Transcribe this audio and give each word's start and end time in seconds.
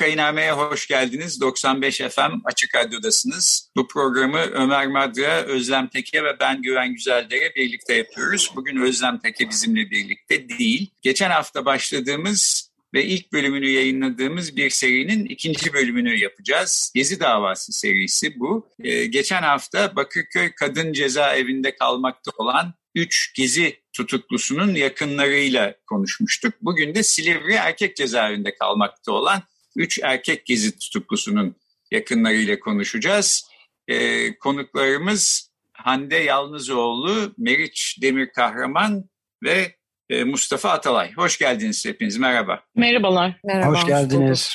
Vakainame'ye 0.00 0.52
hoş 0.52 0.86
geldiniz. 0.86 1.40
95 1.40 1.98
FM 1.98 2.40
Açık 2.44 2.74
Radyo'dasınız. 2.74 3.70
Bu 3.76 3.88
programı 3.88 4.38
Ömer 4.38 4.86
Madra, 4.86 5.42
Özlem 5.42 5.88
Teke 5.88 6.24
ve 6.24 6.40
ben 6.40 6.62
Güven 6.62 6.94
Güzeldere 6.94 7.54
birlikte 7.54 7.94
yapıyoruz. 7.94 8.52
Bugün 8.56 8.82
Özlem 8.82 9.18
Teke 9.18 9.48
bizimle 9.50 9.90
birlikte 9.90 10.48
değil. 10.48 10.90
Geçen 11.02 11.30
hafta 11.30 11.64
başladığımız 11.64 12.70
ve 12.94 13.04
ilk 13.04 13.32
bölümünü 13.32 13.68
yayınladığımız 13.68 14.56
bir 14.56 14.70
serinin 14.70 15.24
ikinci 15.24 15.72
bölümünü 15.72 16.18
yapacağız. 16.18 16.92
Gezi 16.94 17.20
davası 17.20 17.72
serisi 17.72 18.40
bu. 18.40 18.68
Ee, 18.84 19.06
geçen 19.06 19.42
hafta 19.42 19.96
Bakırköy 19.96 20.52
Kadın 20.52 20.92
Cezaevinde 20.92 21.76
kalmakta 21.76 22.30
olan 22.38 22.74
3 22.94 23.32
gezi 23.36 23.80
tutuklusunun 23.92 24.74
yakınlarıyla 24.74 25.74
konuşmuştuk. 25.86 26.54
Bugün 26.62 26.94
de 26.94 27.02
Silivri 27.02 27.52
Erkek 27.52 27.96
Cezaevinde 27.96 28.54
kalmakta 28.54 29.12
olan 29.12 29.42
üç 29.76 29.98
erkek 30.02 30.46
gezi 30.46 30.78
tutuklusunun 30.78 31.56
yakınlarıyla 31.90 32.60
konuşacağız. 32.60 33.50
Ee, 33.88 34.38
konuklarımız 34.38 35.50
Hande 35.72 36.16
Yalnızoğlu, 36.16 37.34
Meriç 37.38 37.98
Demir 38.02 38.32
Kahraman 38.32 39.04
ve 39.42 39.74
e, 40.08 40.24
Mustafa 40.24 40.70
Atalay. 40.70 41.12
Hoş 41.12 41.38
geldiniz 41.38 41.84
hepiniz. 41.86 42.16
Merhaba. 42.16 42.64
Merhabalar. 42.76 43.40
Merhaba. 43.44 43.72
Hoş 43.72 43.86
geldiniz. 43.86 44.54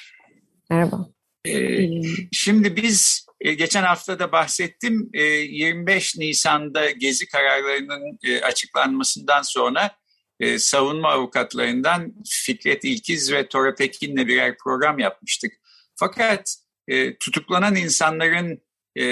Merhaba. 0.69 1.07
Ee, 1.47 1.89
şimdi 2.31 2.75
biz 2.75 3.25
e, 3.41 3.53
geçen 3.53 3.83
hafta 3.83 4.19
da 4.19 4.31
bahsettim. 4.31 5.09
E, 5.13 5.23
25 5.23 6.17
Nisan'da 6.17 6.91
gezi 6.91 7.27
kararlarının 7.27 8.19
e, 8.23 8.41
açıklanmasından 8.41 9.41
sonra 9.41 9.91
e, 10.39 10.59
savunma 10.59 11.09
avukatlarından 11.09 12.13
Fikret 12.25 12.83
İlkiz 12.83 13.31
ve 13.31 13.47
Tora 13.47 13.75
Pekin'le 13.75 14.27
birer 14.27 14.57
program 14.57 14.99
yapmıştık. 14.99 15.53
Fakat 15.95 16.55
e, 16.87 17.17
tutuklanan 17.17 17.75
insanların 17.75 18.61
e, 18.97 19.05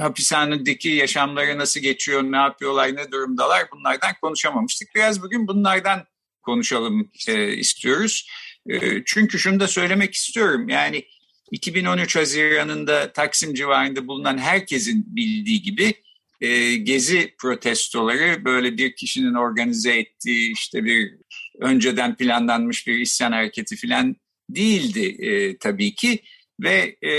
hapishanedeki 0.00 0.88
yaşamları 0.88 1.58
nasıl 1.58 1.80
geçiyor, 1.80 2.22
ne 2.22 2.36
yapıyorlar, 2.36 2.96
ne 2.96 3.10
durumdalar 3.10 3.70
bunlardan 3.72 4.12
konuşamamıştık. 4.22 4.88
Biraz 4.94 5.22
bugün 5.22 5.48
bunlardan 5.48 6.06
konuşalım 6.42 7.10
e, 7.28 7.52
istiyoruz. 7.52 8.28
E, 8.70 9.04
çünkü 9.04 9.38
şunu 9.38 9.60
da 9.60 9.68
söylemek 9.68 10.14
istiyorum. 10.14 10.68
Yani 10.68 11.04
2013 11.52 12.16
Haziran'ında 12.16 13.12
Taksim 13.12 13.54
civarında 13.54 14.06
bulunan 14.06 14.38
herkesin 14.38 15.16
bildiği 15.16 15.62
gibi 15.62 15.94
e, 16.40 16.76
gezi 16.76 17.34
protestoları 17.38 18.44
böyle 18.44 18.76
bir 18.76 18.96
kişinin 18.96 19.34
organize 19.34 19.98
ettiği 19.98 20.52
işte 20.52 20.84
bir 20.84 21.14
önceden 21.60 22.16
planlanmış 22.16 22.86
bir 22.86 22.98
isyan 22.98 23.32
hareketi 23.32 23.76
falan 23.76 24.16
değildi 24.50 25.26
e, 25.26 25.58
tabii 25.58 25.94
ki 25.94 26.18
ve 26.60 26.96
e, 27.04 27.10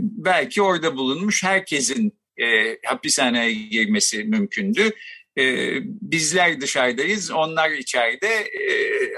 belki 0.00 0.62
orada 0.62 0.96
bulunmuş 0.96 1.44
herkesin 1.44 2.18
e, 2.40 2.78
hapishaneye 2.84 3.52
girmesi 3.52 4.24
mümkündü. 4.24 4.90
E, 5.38 5.74
bizler 5.84 6.60
dışarıdayız, 6.60 7.30
onlar 7.30 7.70
içeride 7.70 8.28
e, 8.28 8.70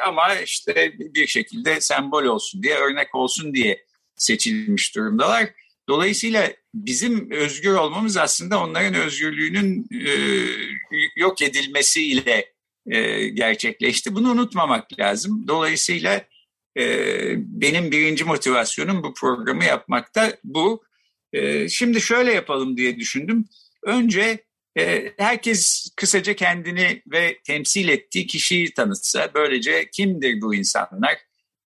ama 0.06 0.34
işte 0.34 0.92
bir 0.98 1.26
şekilde 1.26 1.80
sembol 1.80 2.24
olsun 2.24 2.62
diye, 2.62 2.74
örnek 2.74 3.14
olsun 3.14 3.54
diye 3.54 3.84
seçilmiş 4.16 4.96
durumdalar. 4.96 5.48
Dolayısıyla 5.88 6.52
bizim 6.86 7.30
özgür 7.30 7.74
olmamız 7.74 8.16
aslında 8.16 8.62
onların 8.62 8.94
özgürlüğünün 8.94 9.86
e, 10.06 10.10
yok 11.16 11.42
edilmesiyle 11.42 12.52
e, 12.86 13.28
gerçekleşti. 13.28 14.14
Bunu 14.14 14.30
unutmamak 14.30 14.98
lazım. 14.98 15.44
Dolayısıyla 15.48 16.24
e, 16.78 16.84
benim 17.38 17.92
birinci 17.92 18.24
motivasyonum 18.24 19.02
bu 19.02 19.14
programı 19.14 19.64
yapmakta 19.64 20.36
bu. 20.44 20.82
E, 21.32 21.68
şimdi 21.68 22.00
şöyle 22.00 22.32
yapalım 22.32 22.76
diye 22.76 22.96
düşündüm. 22.96 23.44
Önce 23.82 24.44
e, 24.78 25.12
herkes 25.18 25.90
kısaca 25.96 26.36
kendini 26.36 27.02
ve 27.06 27.38
temsil 27.44 27.88
ettiği 27.88 28.26
kişiyi 28.26 28.74
tanıtsa, 28.74 29.30
böylece 29.34 29.90
kimdir 29.92 30.40
bu 30.40 30.54
insanlar? 30.54 31.18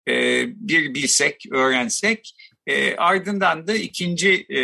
E, 0.08 0.44
bir 0.68 0.94
bilsek, 0.94 1.44
öğrensek 1.52 2.34
e, 2.66 2.96
ardından 2.96 3.66
da 3.66 3.74
ikinci 3.74 4.46
e, 4.50 4.60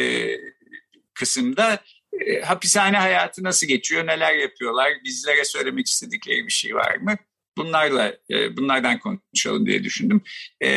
kısımda 1.14 1.82
e, 2.26 2.40
hapishane 2.40 2.96
hayatı 2.96 3.42
nasıl 3.42 3.66
geçiyor, 3.66 4.06
neler 4.06 4.34
yapıyorlar, 4.34 4.92
bizlere 5.04 5.44
söylemek 5.44 5.86
istedikleri 5.86 6.46
bir 6.46 6.52
şey 6.52 6.74
var 6.74 6.96
mı? 6.96 7.16
Bunlarla 7.58 8.12
e, 8.30 8.56
bunlardan 8.56 8.98
konuşalım 8.98 9.66
diye 9.66 9.84
düşündüm. 9.84 10.22
E, 10.64 10.68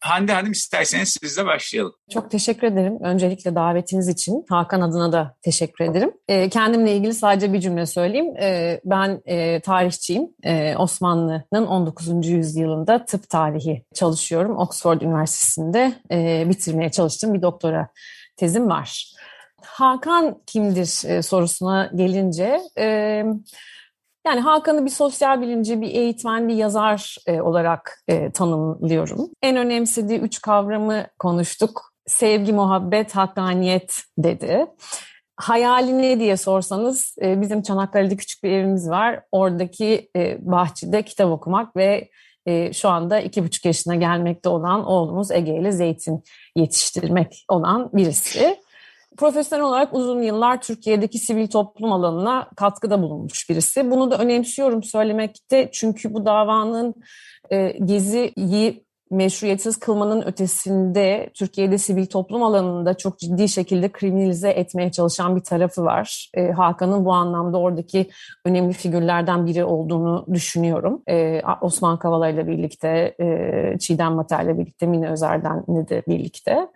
Hande 0.00 0.32
Hanım 0.32 0.52
isterseniz 0.52 1.16
sizle 1.22 1.46
başlayalım. 1.46 1.94
Çok 2.12 2.30
teşekkür 2.30 2.66
ederim. 2.66 2.98
Öncelikle 3.02 3.54
davetiniz 3.54 4.08
için 4.08 4.44
Hakan 4.48 4.80
adına 4.80 5.12
da 5.12 5.36
teşekkür 5.42 5.84
ederim. 5.84 6.12
E, 6.28 6.48
kendimle 6.48 6.96
ilgili 6.96 7.14
sadece 7.14 7.52
bir 7.52 7.60
cümle 7.60 7.86
söyleyeyim. 7.86 8.36
E, 8.36 8.80
ben 8.84 9.22
e, 9.26 9.60
tarihçiyim. 9.60 10.28
E, 10.42 10.76
Osmanlı'nın 10.76 11.66
19. 11.66 12.28
yüzyılında 12.28 13.04
tıp 13.04 13.28
tarihi 13.28 13.84
çalışıyorum. 13.94 14.56
Oxford 14.56 15.00
Üniversitesi'nde 15.00 15.92
e, 16.10 16.44
bitirmeye 16.48 16.90
çalıştığım 16.90 17.34
bir 17.34 17.42
doktora 17.42 17.88
tezim 18.36 18.68
var. 18.68 19.12
Hakan 19.62 20.38
kimdir 20.46 21.08
e, 21.10 21.22
sorusuna 21.22 21.90
gelince... 21.94 22.60
E, 22.78 23.24
yani 24.26 24.40
Hakan'ı 24.40 24.84
bir 24.84 24.90
sosyal 24.90 25.42
bilimci, 25.42 25.80
bir 25.80 25.90
eğitmen, 25.90 26.48
bir 26.48 26.54
yazar 26.54 27.16
e, 27.26 27.40
olarak 27.40 28.02
e, 28.08 28.30
tanımlıyorum. 28.30 29.30
En 29.42 29.56
önemsediği 29.56 30.18
üç 30.18 30.40
kavramı 30.40 31.06
konuştuk. 31.18 31.92
Sevgi, 32.06 32.52
muhabbet, 32.52 33.16
hakkaniyet 33.16 34.02
dedi. 34.18 34.66
Hayali 35.36 35.98
ne 35.98 36.20
diye 36.20 36.36
sorsanız 36.36 37.16
e, 37.22 37.40
bizim 37.40 37.62
Çanakkale'de 37.62 38.16
küçük 38.16 38.44
bir 38.44 38.50
evimiz 38.50 38.90
var. 38.90 39.20
Oradaki 39.32 40.10
e, 40.16 40.38
bahçede 40.40 41.02
kitap 41.02 41.30
okumak 41.30 41.76
ve 41.76 42.08
e, 42.46 42.72
şu 42.72 42.88
anda 42.88 43.20
iki 43.20 43.44
buçuk 43.44 43.64
yaşına 43.64 43.94
gelmekte 43.94 44.48
olan 44.48 44.86
oğlumuz 44.86 45.30
Ege 45.30 45.56
ile 45.56 45.72
zeytin 45.72 46.24
yetiştirmek 46.56 47.44
olan 47.48 47.90
birisi 47.92 48.56
profesyonel 49.16 49.64
olarak 49.64 49.94
uzun 49.94 50.22
yıllar 50.22 50.60
Türkiye'deki 50.60 51.18
sivil 51.18 51.48
toplum 51.48 51.92
alanına 51.92 52.48
katkıda 52.56 53.02
bulunmuş 53.02 53.50
birisi. 53.50 53.90
Bunu 53.90 54.10
da 54.10 54.18
önemsiyorum 54.18 54.82
söylemekte 54.82 55.68
çünkü 55.72 56.14
bu 56.14 56.26
davanın 56.26 56.94
e, 57.50 57.68
Gezi'yi 57.68 58.86
meşruiyetsiz 59.10 59.76
kılmanın 59.76 60.22
ötesinde 60.22 61.30
Türkiye'de 61.34 61.78
sivil 61.78 62.06
toplum 62.06 62.42
alanında 62.42 62.94
çok 62.94 63.18
ciddi 63.18 63.48
şekilde 63.48 63.92
kriminalize 63.92 64.50
etmeye 64.50 64.92
çalışan 64.92 65.36
bir 65.36 65.40
tarafı 65.40 65.84
var. 65.84 66.30
E, 66.34 66.50
Hakan'ın 66.50 67.04
bu 67.04 67.12
anlamda 67.12 67.58
oradaki 67.58 68.10
önemli 68.44 68.72
figürlerden 68.72 69.46
biri 69.46 69.64
olduğunu 69.64 70.26
düşünüyorum. 70.34 71.02
E, 71.08 71.42
Osman 71.60 71.98
Kavala 71.98 72.28
ile 72.28 72.46
birlikte, 72.46 73.14
e, 73.20 73.78
Çiğdem 73.78 74.12
Mater 74.12 74.44
ile 74.44 74.58
birlikte, 74.58 74.86
Mine 74.86 75.10
Özer'den 75.10 75.64
de 75.66 76.02
birlikte. 76.08 76.68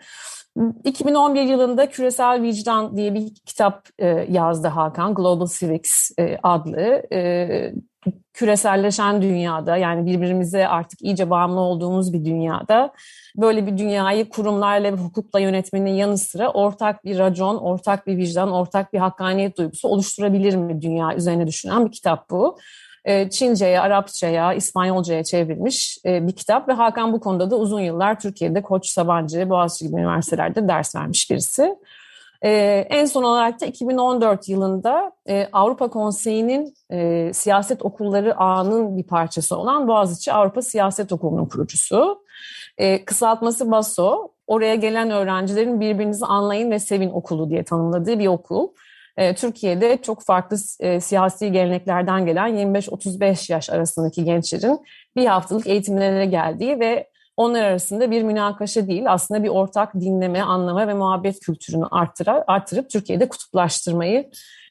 2011 0.84 1.42
yılında 1.42 1.88
Küresel 1.88 2.42
Vicdan 2.42 2.96
diye 2.96 3.14
bir 3.14 3.34
kitap 3.34 3.88
e, 3.98 4.06
yazdı 4.30 4.68
Hakan, 4.68 5.14
Global 5.14 5.46
Civics 5.46 6.10
e, 6.18 6.38
adlı. 6.42 7.02
E, 7.12 7.72
küreselleşen 8.32 9.22
dünyada 9.22 9.76
yani 9.76 10.06
birbirimize 10.06 10.68
artık 10.68 11.02
iyice 11.02 11.30
bağımlı 11.30 11.60
olduğumuz 11.60 12.12
bir 12.12 12.24
dünyada 12.24 12.92
böyle 13.36 13.66
bir 13.66 13.78
dünyayı 13.78 14.28
kurumlarla 14.28 14.92
ve 14.92 14.96
hukukla 14.96 15.40
yönetmenin 15.40 15.90
yanı 15.90 16.18
sıra 16.18 16.50
ortak 16.50 17.04
bir 17.04 17.18
racon, 17.18 17.56
ortak 17.56 18.06
bir 18.06 18.16
vicdan, 18.16 18.52
ortak 18.52 18.92
bir 18.92 18.98
hakkaniyet 18.98 19.58
duygusu 19.58 19.88
oluşturabilir 19.88 20.56
mi 20.56 20.82
dünya 20.82 21.14
üzerine 21.14 21.46
düşünen 21.46 21.86
bir 21.86 21.92
kitap 21.92 22.30
bu. 22.30 22.58
E, 23.05 23.31
Çince'ye, 23.31 23.81
Arapça'ya, 23.81 24.52
İspanyolca'ya 24.52 25.25
çevrilmiş 25.25 25.99
e, 26.06 26.26
bir 26.26 26.32
kitap 26.32 26.69
ve 26.69 26.73
Hakan 26.73 27.12
bu 27.12 27.20
konuda 27.20 27.50
da 27.50 27.56
uzun 27.56 27.81
yıllar 27.81 28.20
Türkiye'de 28.20 28.62
Koç, 28.62 28.87
Sabancı, 28.87 29.50
Boğaziçi 29.50 29.87
gibi 29.87 30.00
üniversitelerde 30.00 30.69
ders 30.69 30.97
vermiş 30.97 31.31
birisi. 31.31 31.76
E, 32.43 32.50
en 32.91 33.05
son 33.05 33.23
olarak 33.23 33.61
da 33.61 33.67
2014 33.67 34.49
yılında 34.49 35.12
Avrupa 35.52 35.88
Konseyi'nin 35.88 36.75
siyaset 37.32 37.82
okulları 37.82 38.37
ağının 38.37 38.97
bir 38.97 39.03
parçası 39.03 39.56
olan 39.56 39.88
Boğaziçi 39.88 40.32
Avrupa 40.32 40.62
Siyaset 40.62 41.12
Okulu'nun 41.12 41.46
kurucusu. 41.46 42.23
Kısaltması 43.06 43.70
BASO, 43.70 44.32
oraya 44.46 44.75
gelen 44.75 45.11
öğrencilerin 45.11 45.81
birbirinizi 45.81 46.26
anlayın 46.26 46.70
ve 46.70 46.79
sevin 46.79 47.11
okulu 47.11 47.50
diye 47.50 47.64
tanımladığı 47.64 48.19
bir 48.19 48.26
okul. 48.26 48.69
E, 49.20 49.34
Türkiye'de 49.34 49.99
çok 50.02 50.22
farklı 50.22 50.56
e, 50.81 51.00
siyasi 51.00 51.52
geleneklerden 51.52 52.26
gelen 52.26 52.75
25-35 52.75 53.52
yaş 53.52 53.70
arasındaki 53.70 54.25
gençlerin 54.25 54.81
bir 55.17 55.26
haftalık 55.26 55.67
eğitimlere 55.67 56.26
geldiği 56.26 56.81
ve 56.81 57.11
onlar 57.37 57.62
arasında 57.62 58.11
bir 58.11 58.22
münakaşa 58.22 58.87
değil 58.87 59.12
aslında 59.12 59.43
bir 59.43 59.49
ortak 59.49 59.94
dinleme, 59.94 60.43
anlama 60.43 60.88
ve 60.88 60.94
muhabbet 60.94 61.40
kültürünü 61.40 61.84
artıra, 61.90 62.44
artırıp 62.46 62.90
Türkiye'de 62.90 63.28
kutuplaştırmayı 63.28 64.31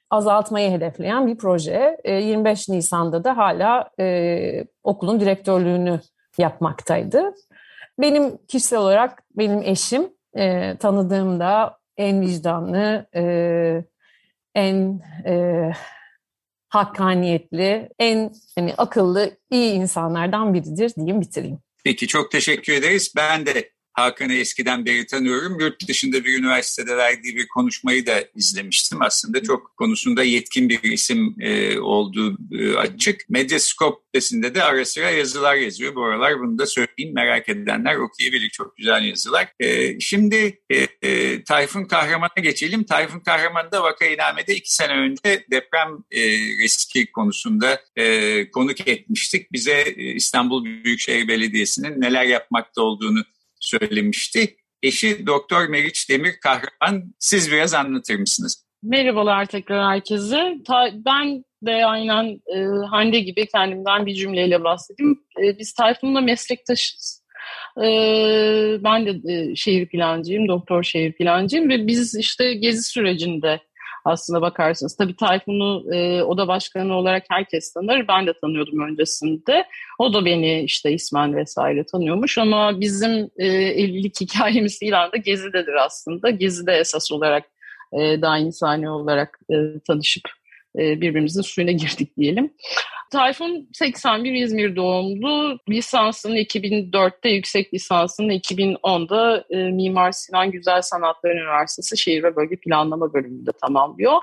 azaltmayı 0.09 0.71
hedefleyen 0.71 1.27
bir 1.27 1.37
proje. 1.37 1.97
25 2.05 2.69
Nisan'da 2.69 3.23
da 3.23 3.37
hala 3.37 3.89
e, 3.99 4.65
okulun 4.83 5.19
direktörlüğünü 5.19 5.99
yapmaktaydı. 6.37 7.33
Benim 7.99 8.37
kişisel 8.37 8.79
olarak 8.79 9.23
benim 9.37 9.61
eşim 9.61 10.09
e, 10.37 10.75
tanıdığımda 10.77 11.77
en 11.97 12.21
vicdanlı, 12.21 13.05
e, 13.15 13.83
en 14.55 15.01
e, 15.25 15.71
hakkaniyetli, 16.69 17.89
en 17.99 18.31
hani, 18.55 18.73
akıllı, 18.77 19.37
iyi 19.51 19.73
insanlardan 19.73 20.53
biridir 20.53 20.95
diyeyim 20.95 21.21
bitireyim. 21.21 21.59
Peki 21.83 22.07
çok 22.07 22.31
teşekkür 22.31 22.73
ederiz. 22.73 23.13
Ben 23.15 23.45
de 23.45 23.71
Hakan'ı 24.01 24.33
eskiden 24.33 24.85
beri 24.85 25.05
tanıyorum. 25.05 25.59
Yurt 25.59 25.87
dışında 25.87 26.23
bir 26.23 26.39
üniversitede 26.39 26.97
verdiği 26.97 27.35
bir 27.35 27.47
konuşmayı 27.47 28.05
da 28.05 28.23
izlemiştim. 28.35 29.01
Aslında 29.01 29.43
çok 29.43 29.77
konusunda 29.77 30.23
yetkin 30.23 30.69
bir 30.69 30.83
isim 30.83 31.35
e, 31.39 31.79
olduğu 31.79 32.37
e, 32.51 32.75
açık. 32.75 33.29
Medyascope 33.29 34.01
sitesinde 34.05 34.55
de 34.55 34.63
ara 34.63 34.85
sıra 34.85 35.09
yazılar 35.09 35.55
yazıyor. 35.55 35.95
Bu 35.95 36.03
aralar 36.03 36.39
bunu 36.39 36.57
da 36.57 36.65
söyleyeyim 36.65 37.13
merak 37.13 37.49
edenler 37.49 37.95
okuyabilir. 37.95 38.49
Çok 38.49 38.77
güzel 38.77 39.03
yazılar. 39.03 39.53
E, 39.59 39.99
şimdi 39.99 40.59
e, 40.69 40.87
e, 41.01 41.43
Tayfun 41.43 41.85
Kahraman'a 41.85 42.41
geçelim. 42.41 42.83
Tayfun 42.83 43.19
Kahraman'da 43.19 43.83
vaka 43.83 44.05
inamede 44.05 44.55
iki 44.55 44.75
sene 44.75 44.93
önce 44.93 45.45
deprem 45.51 45.97
e, 46.11 46.21
riski 46.63 47.11
konusunda 47.11 47.81
e, 47.95 48.51
konuk 48.51 48.87
etmiştik. 48.87 49.51
Bize 49.51 49.81
e, 49.81 50.03
İstanbul 50.13 50.65
Büyükşehir 50.65 51.27
Belediyesi'nin 51.27 52.01
neler 52.01 52.25
yapmakta 52.25 52.81
olduğunu 52.81 53.23
söylemişti. 53.69 54.55
Eşi 54.83 55.27
Doktor 55.27 55.67
Meriç 55.67 56.09
Demir 56.09 56.33
Kahraman. 56.43 57.13
Siz 57.19 57.51
biraz 57.51 57.73
anlatır 57.73 58.15
mısınız? 58.15 58.65
Merhabalar 58.83 59.45
tekrar 59.45 59.91
herkese. 59.91 60.55
Ben 60.93 61.43
de 61.61 61.85
aynen 61.85 62.41
e, 62.55 62.85
Hande 62.89 63.19
gibi 63.19 63.47
kendimden 63.47 64.05
bir 64.05 64.13
cümleyle 64.13 64.63
bahsedeyim. 64.63 65.19
E, 65.43 65.59
biz 65.59 65.73
Tayfun'la 65.73 66.21
meslektaşız. 66.21 67.23
E, 67.77 67.87
ben 68.83 69.05
de 69.05 69.33
e, 69.33 69.55
şehir 69.55 69.87
plancıyım, 69.89 70.47
doktor 70.47 70.83
şehir 70.83 71.13
plancıyım 71.13 71.69
ve 71.69 71.87
biz 71.87 72.15
işte 72.15 72.53
gezi 72.53 72.83
sürecinde 72.83 73.59
aslında 74.05 74.41
bakarsınız. 74.41 74.95
Tabii 74.95 75.15
Tayfun'u 75.15 75.93
e, 75.93 76.23
oda 76.23 76.47
başkanı 76.47 76.95
olarak 76.95 77.23
herkes 77.29 77.73
tanır. 77.73 78.07
Ben 78.07 78.27
de 78.27 78.33
tanıyordum 78.33 78.79
öncesinde. 78.79 79.65
O 79.99 80.13
da 80.13 80.25
beni 80.25 80.61
işte 80.61 80.91
ismen 80.91 81.35
vesaire 81.35 81.85
tanıyormuş 81.85 82.37
ama 82.37 82.79
bizim 82.79 83.29
e, 83.37 83.47
evlilik 83.47 84.21
hikayemiz 84.21 84.79
İran'da 84.81 85.17
Gezi'dedir 85.17 85.73
aslında. 85.85 86.29
Gezi'de 86.29 86.73
esas 86.73 87.11
olarak 87.11 87.45
e, 87.93 88.21
daha 88.21 88.37
insani 88.37 88.89
olarak 88.89 89.39
e, 89.51 89.55
tanışıp 89.87 90.23
birbirimizin 90.75 91.41
suyuna 91.41 91.71
girdik 91.71 92.17
diyelim. 92.17 92.53
Tayfun 93.11 93.69
81 93.73 94.33
İzmir 94.33 94.75
doğumlu. 94.75 95.59
Lisansını 95.69 96.37
2004'te, 96.37 97.29
yüksek 97.29 97.73
lisansını 97.73 98.33
2010'da 98.33 99.45
e, 99.49 99.57
Mimar 99.57 100.11
Sinan 100.11 100.51
Güzel 100.51 100.81
Sanatlar 100.81 101.31
Üniversitesi 101.31 101.97
Şehir 101.97 102.23
ve 102.23 102.35
Bölge 102.35 102.55
Planlama 102.55 103.13
bölümünde 103.13 103.51
tamamlıyor. 103.61 104.13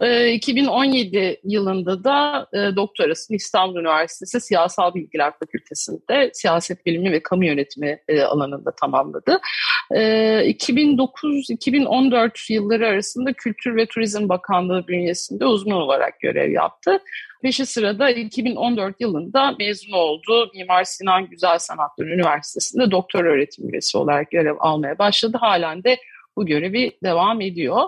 E, 0.00 0.32
2017 0.32 1.40
yılında 1.44 2.04
da 2.04 2.46
e, 2.52 2.76
doktorasını 2.76 3.36
İstanbul 3.36 3.80
Üniversitesi 3.80 4.40
Siyasal 4.40 4.94
Bilgiler 4.94 5.32
Fakültesi'nde 5.38 6.30
siyaset 6.34 6.86
bilimi 6.86 7.12
ve 7.12 7.22
kamu 7.22 7.44
yönetimi 7.44 7.98
e, 8.08 8.22
alanında 8.22 8.70
tamamladı. 8.80 9.40
E, 9.90 10.00
2009-2014 10.50 12.52
yılları 12.52 12.86
arasında 12.86 13.32
Kültür 13.32 13.76
ve 13.76 13.86
Turizm 13.86 14.28
Bakanlığı 14.28 14.88
bünyesinde 14.88 15.46
uzman 15.46 15.77
olarak 15.78 16.20
görev 16.20 16.52
yaptı. 16.52 16.98
Peşi 17.42 17.66
sırada 17.66 18.10
2014 18.10 19.00
yılında 19.00 19.54
mezun 19.58 19.92
oldu. 19.92 20.50
Mimar 20.54 20.84
Sinan 20.84 21.26
Güzel 21.26 21.58
Sanatlar 21.58 22.06
Üniversitesi'nde 22.06 22.90
doktor 22.90 23.24
öğretim 23.24 23.70
üyesi 23.70 23.98
olarak 23.98 24.30
görev 24.30 24.56
almaya 24.58 24.98
başladı. 24.98 25.36
Halen 25.40 25.84
de 25.84 25.96
bu 26.36 26.46
görevi 26.46 26.92
devam 27.04 27.40
ediyor. 27.40 27.82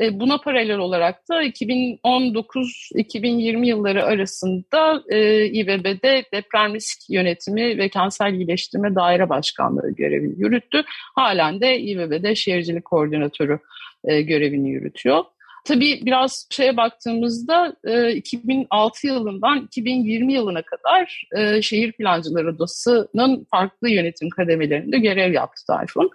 E, 0.00 0.20
buna 0.20 0.38
paralel 0.38 0.78
olarak 0.78 1.28
da 1.28 1.44
2019-2020 1.44 3.66
yılları 3.66 4.04
arasında 4.04 5.02
e, 5.08 5.46
İBB'de 5.46 6.24
deprem 6.32 6.74
risk 6.74 7.10
yönetimi 7.10 7.78
ve 7.78 7.88
kentsel 7.88 8.32
iyileştirme 8.32 8.94
daire 8.94 9.28
başkanlığı 9.28 9.90
görevini 9.90 10.40
yürüttü. 10.40 10.84
Halen 11.14 11.60
de 11.60 11.80
İBB'de 11.80 12.34
şehircilik 12.34 12.84
koordinatörü 12.84 13.58
e, 14.04 14.22
görevini 14.22 14.70
yürütüyor. 14.70 15.24
Tabii 15.64 16.00
biraz 16.04 16.46
şeye 16.50 16.76
baktığımızda 16.76 17.76
2006 18.14 19.06
e, 19.06 19.10
yılından 19.10 19.64
2020 19.64 20.32
yılına 20.32 20.62
kadar 20.62 21.28
e, 21.36 21.62
Şehir 21.62 21.92
Plancılar 21.92 22.44
Odası'nın 22.44 23.46
farklı 23.50 23.90
yönetim 23.90 24.30
kademelerinde 24.30 24.98
görev 24.98 25.32
yaptı 25.32 25.62
Tayfun. 25.66 26.10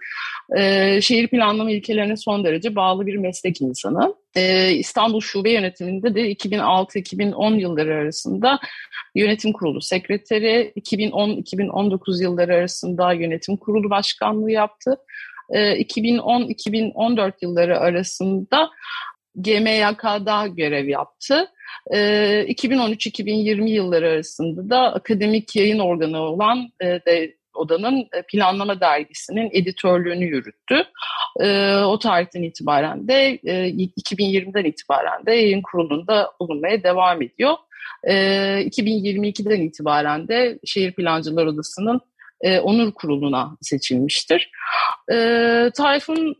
E, 0.56 1.00
şehir 1.00 1.28
planlama 1.28 1.70
ilkelerine 1.70 2.16
son 2.16 2.44
derece 2.44 2.76
bağlı 2.76 3.06
bir 3.06 3.16
meslek 3.16 3.60
insanı. 3.60 4.14
İstanbul 4.74 5.20
Şube 5.20 5.50
Yönetimi'nde 5.50 6.14
de 6.14 6.32
2006-2010 6.32 7.58
yılları 7.58 7.94
arasında 7.94 8.58
yönetim 9.14 9.52
kurulu 9.52 9.80
sekreteri, 9.80 10.72
2010-2019 10.76 12.22
yılları 12.22 12.54
arasında 12.54 13.12
yönetim 13.12 13.56
kurulu 13.56 13.90
başkanlığı 13.90 14.50
yaptı. 14.50 14.96
2010-2014 15.50 17.32
yılları 17.42 17.78
arasında 17.78 18.70
GMYK'da 19.36 20.46
görev 20.46 20.88
yaptı. 20.88 21.48
2013-2020 21.90 23.68
ee, 23.68 23.72
yılları 23.72 24.08
arasında 24.08 24.70
da 24.70 24.94
akademik 24.94 25.56
yayın 25.56 25.78
organı 25.78 26.18
olan 26.18 26.68
e, 26.80 26.86
de 26.86 27.36
odanın 27.54 27.98
e, 28.00 28.22
planlama 28.28 28.80
dergisinin 28.80 29.50
editörlüğünü 29.52 30.24
yürüttü. 30.24 30.84
Ee, 31.40 31.74
o 31.76 31.98
tarihten 31.98 32.42
itibaren 32.42 33.08
de 33.08 33.36
2020'den 33.36 34.64
e, 34.64 34.68
itibaren 34.68 35.26
de 35.26 35.32
yayın 35.32 35.62
kurulunda 35.62 36.30
bulunmaya 36.40 36.82
devam 36.82 37.22
ediyor. 37.22 37.54
2022'den 38.04 39.60
ee, 39.60 39.64
itibaren 39.64 40.28
de 40.28 40.58
Şehir 40.64 40.92
Plancılar 40.92 41.46
Odası'nın 41.46 42.00
onur 42.44 42.92
kuruluna 42.92 43.56
seçilmiştir. 43.60 44.50
Tayfun 45.76 46.36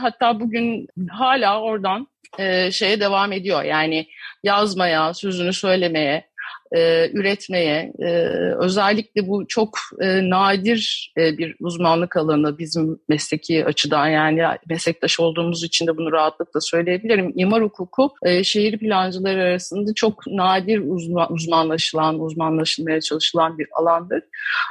hatta 0.00 0.40
bugün 0.40 0.88
hala 1.10 1.60
oradan 1.62 2.08
e, 2.38 2.70
şeye 2.70 3.00
devam 3.00 3.32
ediyor. 3.32 3.62
Yani 3.62 4.06
yazmaya, 4.42 5.14
sözünü 5.14 5.52
söylemeye, 5.52 6.28
e, 6.76 7.10
üretmeye, 7.12 7.92
e, 7.98 8.10
özellikle 8.58 9.28
bu 9.28 9.46
çok 9.48 9.78
e, 10.00 10.30
nadir 10.30 11.12
e, 11.18 11.38
bir 11.38 11.56
uzmanlık 11.60 12.16
alanı 12.16 12.58
bizim 12.58 12.98
mesleki 13.08 13.64
açıdan 13.64 14.08
yani 14.08 14.42
meslektaş 14.68 15.20
olduğumuz 15.20 15.64
için 15.64 15.86
de 15.86 15.96
bunu 15.96 16.12
rahatlıkla 16.12 16.60
söyleyebilirim. 16.60 17.32
İmar 17.36 17.62
hukuku 17.62 18.14
e, 18.22 18.44
şehir 18.44 18.78
plancıları 18.78 19.42
arasında 19.42 19.94
çok 19.94 20.26
nadir 20.26 20.78
uzman, 20.78 21.32
uzmanlaşılan, 21.32 22.20
uzmanlaşılmaya 22.20 23.00
çalışılan 23.00 23.58
bir 23.58 23.68
alandır. 23.72 24.22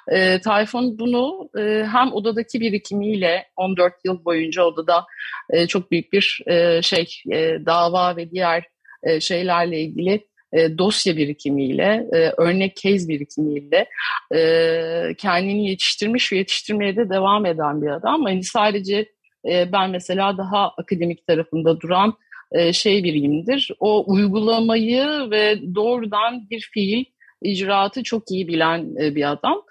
E, 0.07 0.41
Tayfun 0.41 0.99
bunu 0.99 1.49
e, 1.57 1.87
hem 1.91 2.13
odadaki 2.13 2.61
birikimiyle 2.61 3.45
14 3.55 3.93
yıl 4.05 4.25
boyunca 4.25 4.63
odada 4.63 5.05
e, 5.49 5.67
çok 5.67 5.91
büyük 5.91 6.13
bir 6.13 6.41
e, 6.47 6.81
şey 6.81 7.07
e, 7.31 7.65
dava 7.65 8.15
ve 8.15 8.31
diğer 8.31 8.63
e, 9.03 9.19
şeylerle 9.19 9.81
ilgili 9.81 10.27
e, 10.53 10.77
dosya 10.77 11.17
birikimiyle, 11.17 12.07
e, 12.13 12.17
örnek 12.37 12.75
case 12.75 13.07
birikimiyle 13.07 13.85
e, 14.35 15.15
kendini 15.17 15.69
yetiştirmiş 15.69 16.31
ve 16.31 16.37
yetiştirmeye 16.37 16.95
de 16.95 17.09
devam 17.09 17.45
eden 17.45 17.81
bir 17.81 17.87
adam. 17.87 18.23
Hani 18.23 18.43
sadece 18.43 19.05
ben 19.45 19.89
mesela 19.89 20.37
daha 20.37 20.69
akademik 20.69 21.27
tarafında 21.27 21.81
duran 21.81 22.13
şey 22.71 23.03
biriyimdir. 23.03 23.71
O 23.79 24.03
uygulamayı 24.11 25.05
ve 25.31 25.59
doğrudan 25.75 26.49
bir 26.49 26.69
fiil 26.73 27.05
icraatı 27.41 28.03
çok 28.03 28.31
iyi 28.31 28.47
bilen 28.47 28.95
e, 29.01 29.15
bir 29.15 29.31
adam. 29.31 29.61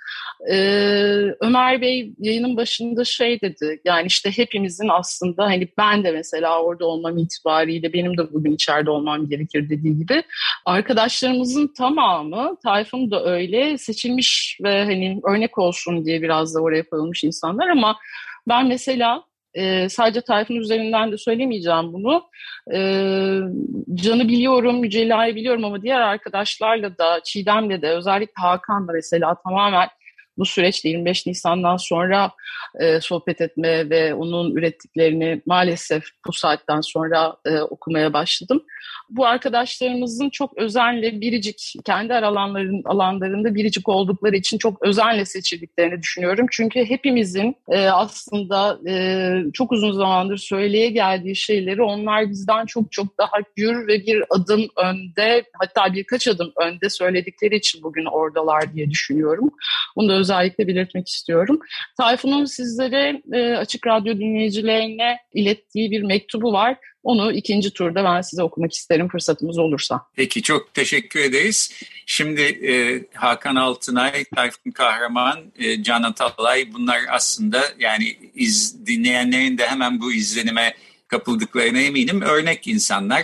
Ee, 0.50 1.34
Ömer 1.40 1.80
Bey 1.80 2.12
yayının 2.18 2.56
başında 2.56 3.04
şey 3.04 3.40
dedi 3.40 3.80
yani 3.84 4.06
işte 4.06 4.30
hepimizin 4.30 4.88
aslında 4.88 5.44
hani 5.44 5.68
ben 5.78 6.04
de 6.04 6.12
mesela 6.12 6.62
orada 6.62 6.86
olmam 6.86 7.18
itibariyle 7.18 7.92
benim 7.92 8.18
de 8.18 8.32
bugün 8.32 8.52
içeride 8.52 8.90
olmam 8.90 9.28
gerekir 9.28 9.70
dediği 9.70 9.98
gibi 9.98 10.22
arkadaşlarımızın 10.64 11.72
tamamı 11.78 12.56
Tayfun 12.62 13.10
da 13.10 13.24
öyle 13.24 13.78
seçilmiş 13.78 14.58
ve 14.62 14.84
hani 14.84 15.20
örnek 15.24 15.58
olsun 15.58 16.04
diye 16.04 16.22
biraz 16.22 16.54
da 16.54 16.60
oraya 16.60 16.82
koyulmuş 16.82 17.24
insanlar 17.24 17.68
ama 17.68 17.96
ben 18.48 18.66
mesela 18.66 19.24
e, 19.56 19.88
sadece 19.88 20.20
Tayfun 20.20 20.54
üzerinden 20.54 21.12
de 21.12 21.18
söylemeyeceğim 21.18 21.92
bunu. 21.92 22.22
E, 22.72 22.78
Can'ı 23.94 24.28
biliyorum, 24.28 24.80
Mücella'yı 24.80 25.34
biliyorum 25.34 25.64
ama 25.64 25.82
diğer 25.82 26.00
arkadaşlarla 26.00 26.98
da, 26.98 27.20
Çiğdem'le 27.24 27.82
de 27.82 27.90
özellikle 27.90 28.42
Hakan'la 28.42 28.92
mesela 28.92 29.34
tamamen 29.44 29.88
bu 30.38 30.44
süreçte 30.44 30.88
25 30.88 31.26
Nisan'dan 31.26 31.76
sonra 31.76 32.30
e, 32.80 33.00
sohbet 33.00 33.40
etme 33.40 33.90
ve 33.90 34.14
onun 34.14 34.56
ürettiklerini 34.56 35.42
maalesef 35.46 36.04
bu 36.26 36.32
saatten 36.32 36.80
sonra 36.80 37.36
e, 37.44 37.60
okumaya 37.60 38.12
başladım. 38.12 38.62
Bu 39.10 39.26
arkadaşlarımızın 39.26 40.30
çok 40.30 40.58
özenle 40.58 41.20
biricik, 41.20 41.74
kendi 41.84 42.14
alanların, 42.14 42.82
alanlarında 42.84 43.54
biricik 43.54 43.88
oldukları 43.88 44.36
için 44.36 44.58
çok 44.58 44.82
özenle 44.82 45.24
seçildiklerini 45.24 46.02
düşünüyorum. 46.02 46.46
Çünkü 46.50 46.84
hepimizin 46.84 47.56
e, 47.68 47.88
aslında 47.88 48.78
e, 48.90 48.94
çok 49.52 49.72
uzun 49.72 49.92
zamandır 49.92 50.36
söyleye 50.36 50.90
geldiği 50.90 51.36
şeyleri 51.36 51.82
onlar 51.82 52.30
bizden 52.30 52.66
çok 52.66 52.92
çok 52.92 53.18
daha 53.18 53.36
gür 53.56 53.86
ve 53.86 54.06
bir 54.06 54.24
adım 54.30 54.66
önde 54.76 55.44
hatta 55.58 55.94
birkaç 55.94 56.28
adım 56.28 56.52
önde 56.56 56.90
söyledikleri 56.90 57.56
için 57.56 57.82
bugün 57.82 58.04
oradalar 58.04 58.74
diye 58.74 58.90
düşünüyorum. 58.90 59.50
Bunu 59.96 60.08
da 60.08 60.16
özellikle 60.26 60.68
belirtmek 60.68 61.08
istiyorum. 61.08 61.60
Tayfun'un 61.98 62.44
sizlere 62.44 63.22
e, 63.32 63.56
Açık 63.56 63.86
Radyo 63.86 64.14
dinleyicilerine 64.14 65.16
ilettiği 65.34 65.90
bir 65.90 66.02
mektubu 66.02 66.52
var. 66.52 66.76
Onu 67.02 67.32
ikinci 67.32 67.72
turda 67.72 68.04
ben 68.04 68.20
size 68.20 68.42
okumak 68.42 68.72
isterim 68.72 69.08
fırsatımız 69.08 69.58
olursa. 69.58 70.00
Peki 70.16 70.42
çok 70.42 70.74
teşekkür 70.74 71.20
ederiz. 71.20 71.72
Şimdi 72.06 72.42
e, 72.42 73.02
Hakan 73.14 73.56
Altınay, 73.56 74.24
Tayfun 74.34 74.70
Kahraman, 74.70 75.52
e, 75.58 75.82
Can 75.82 76.02
Atalay 76.02 76.72
bunlar 76.72 76.98
aslında 77.10 77.62
yani 77.78 78.16
iz, 78.34 78.86
dinleyenlerin 78.86 79.58
de 79.58 79.66
hemen 79.66 80.00
bu 80.00 80.12
izlenime 80.12 80.74
kapıldıklarına 81.08 81.80
eminim. 81.80 82.22
Örnek 82.22 82.66
insanlar. 82.66 83.22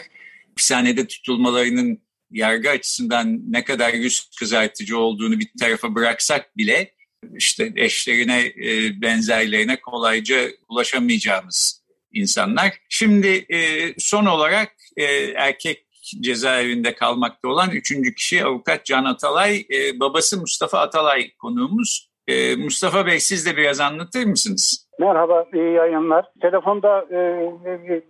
Hapishanede 0.49 1.07
tutulmalarının 1.07 1.99
yargı 2.33 2.71
açısından 2.71 3.41
ne 3.49 3.65
kadar 3.65 3.95
yüz 3.95 4.31
kızartıcı 4.39 4.99
olduğunu 4.99 5.41
bir 5.41 5.49
tarafa 5.61 5.95
bıraksak 5.95 6.57
bile 6.57 6.93
işte 7.35 7.73
eşlerine, 7.77 8.41
e, 8.41 9.01
benzerlerine 9.03 9.81
kolayca 9.81 10.37
ulaşamayacağımız 10.69 11.85
insanlar. 12.13 12.73
Şimdi 12.89 13.47
e, 13.49 13.59
son 13.99 14.27
olarak 14.27 14.69
e, 14.97 15.05
erkek 15.37 15.87
cezaevinde 16.21 16.95
kalmakta 16.95 17.49
olan 17.49 17.71
üçüncü 17.71 18.15
kişi 18.15 18.45
avukat 18.45 18.85
Can 18.85 19.05
Atalay, 19.05 19.65
babası 20.01 20.41
Mustafa 20.41 20.79
Atalay 20.79 21.31
konuğumuz. 21.35 22.13
Mustafa 22.59 23.07
Bey 23.07 23.21
siz 23.21 23.47
de 23.47 23.57
biraz 23.57 23.81
anlatır 23.81 24.25
mısınız? 24.25 24.89
Merhaba, 24.99 25.47
iyi 25.55 25.73
yayınlar. 25.73 26.25
Telefonda 26.41 27.07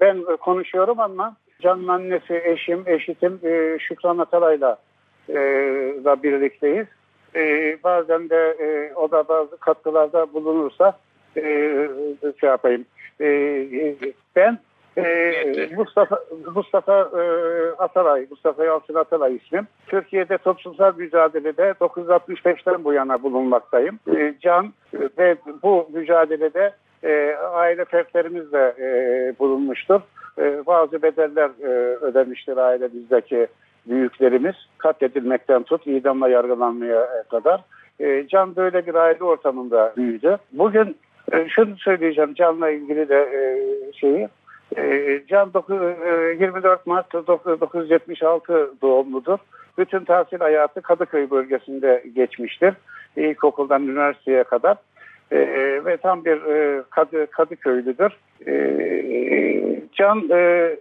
ben 0.00 0.37
konuşuyorum 0.37 1.00
ama 1.00 1.37
Can'ın 1.62 1.88
annesi, 1.88 2.42
eşim, 2.45 2.83
eşitim 2.87 3.40
Şükran 3.78 4.19
Atalay'la 4.19 4.76
da 6.04 6.23
birlikteyiz 6.23 6.87
e, 7.35 7.76
bazen 7.85 8.31
de 8.31 8.57
e, 8.61 8.95
o 8.95 9.11
da 9.11 9.28
bazı 9.28 9.57
katkılarda 9.57 10.33
bulunursa 10.33 10.99
e, 11.37 11.42
şey 12.40 12.49
yapayım. 12.49 12.85
E, 13.21 13.28
ben 14.37 14.59
e, 14.99 15.71
Mustafa 15.76 16.19
Mustafa 16.54 17.00
e, 17.00 17.23
Atalay, 17.78 18.26
Mustafa 18.31 18.64
Yalçın 18.64 18.95
Atalay 18.95 19.37
ismim. 19.37 19.66
Türkiye'de 19.87 20.38
toplumsal 20.38 20.92
mücadelede 20.97 21.71
965'ten 21.81 22.85
bu 22.85 22.92
yana 22.92 23.23
bulunmaktayım. 23.23 23.99
E, 24.16 24.35
can 24.40 24.73
ve 25.19 25.37
bu 25.62 25.88
mücadelede 25.92 26.73
e, 27.04 27.37
aile 27.37 27.85
fertlerimiz 27.85 28.52
de 28.52 28.75
e, 28.78 28.88
bulunmuştur. 29.38 30.00
E, 30.38 30.66
bazı 30.66 31.02
bedeller 31.02 31.50
e, 31.62 31.96
ödemiştir 31.96 32.56
ailemizdeki 32.56 33.46
büyüklerimiz 33.86 34.54
katledilmekten 34.78 35.62
tut 35.62 35.86
idamla 35.86 36.28
yargılanmaya 36.28 37.08
kadar. 37.30 37.60
E, 38.00 38.28
Can 38.28 38.56
böyle 38.56 38.86
bir 38.86 38.94
aile 38.94 39.24
ortamında 39.24 39.92
büyüdü. 39.96 40.36
Bugün 40.52 40.96
e, 41.32 41.48
şunu 41.48 41.76
söyleyeceğim 41.76 42.34
Can'la 42.34 42.70
ilgili 42.70 43.08
de 43.08 43.16
e, 43.16 43.42
şeyi. 43.92 44.28
E, 44.76 45.20
Can 45.28 45.52
9, 45.54 45.76
e, 45.82 46.36
24 46.40 46.86
Mart 46.86 47.14
1976 47.14 48.70
doğumludur. 48.82 49.38
Bütün 49.78 50.04
tahsil 50.04 50.38
hayatı 50.38 50.82
Kadıköy 50.82 51.30
bölgesinde 51.30 52.04
geçmiştir. 52.14 52.74
İlkokuldan 53.16 53.82
üniversiteye 53.82 54.44
kadar. 54.44 54.76
E, 55.31 55.38
ve 55.85 55.97
tam 55.97 56.25
bir 56.25 56.43
e, 56.43 56.83
Kadı, 56.91 57.26
Kadıköylüdür. 57.26 58.12
E, 58.47 58.52
Can'ın 59.93 60.79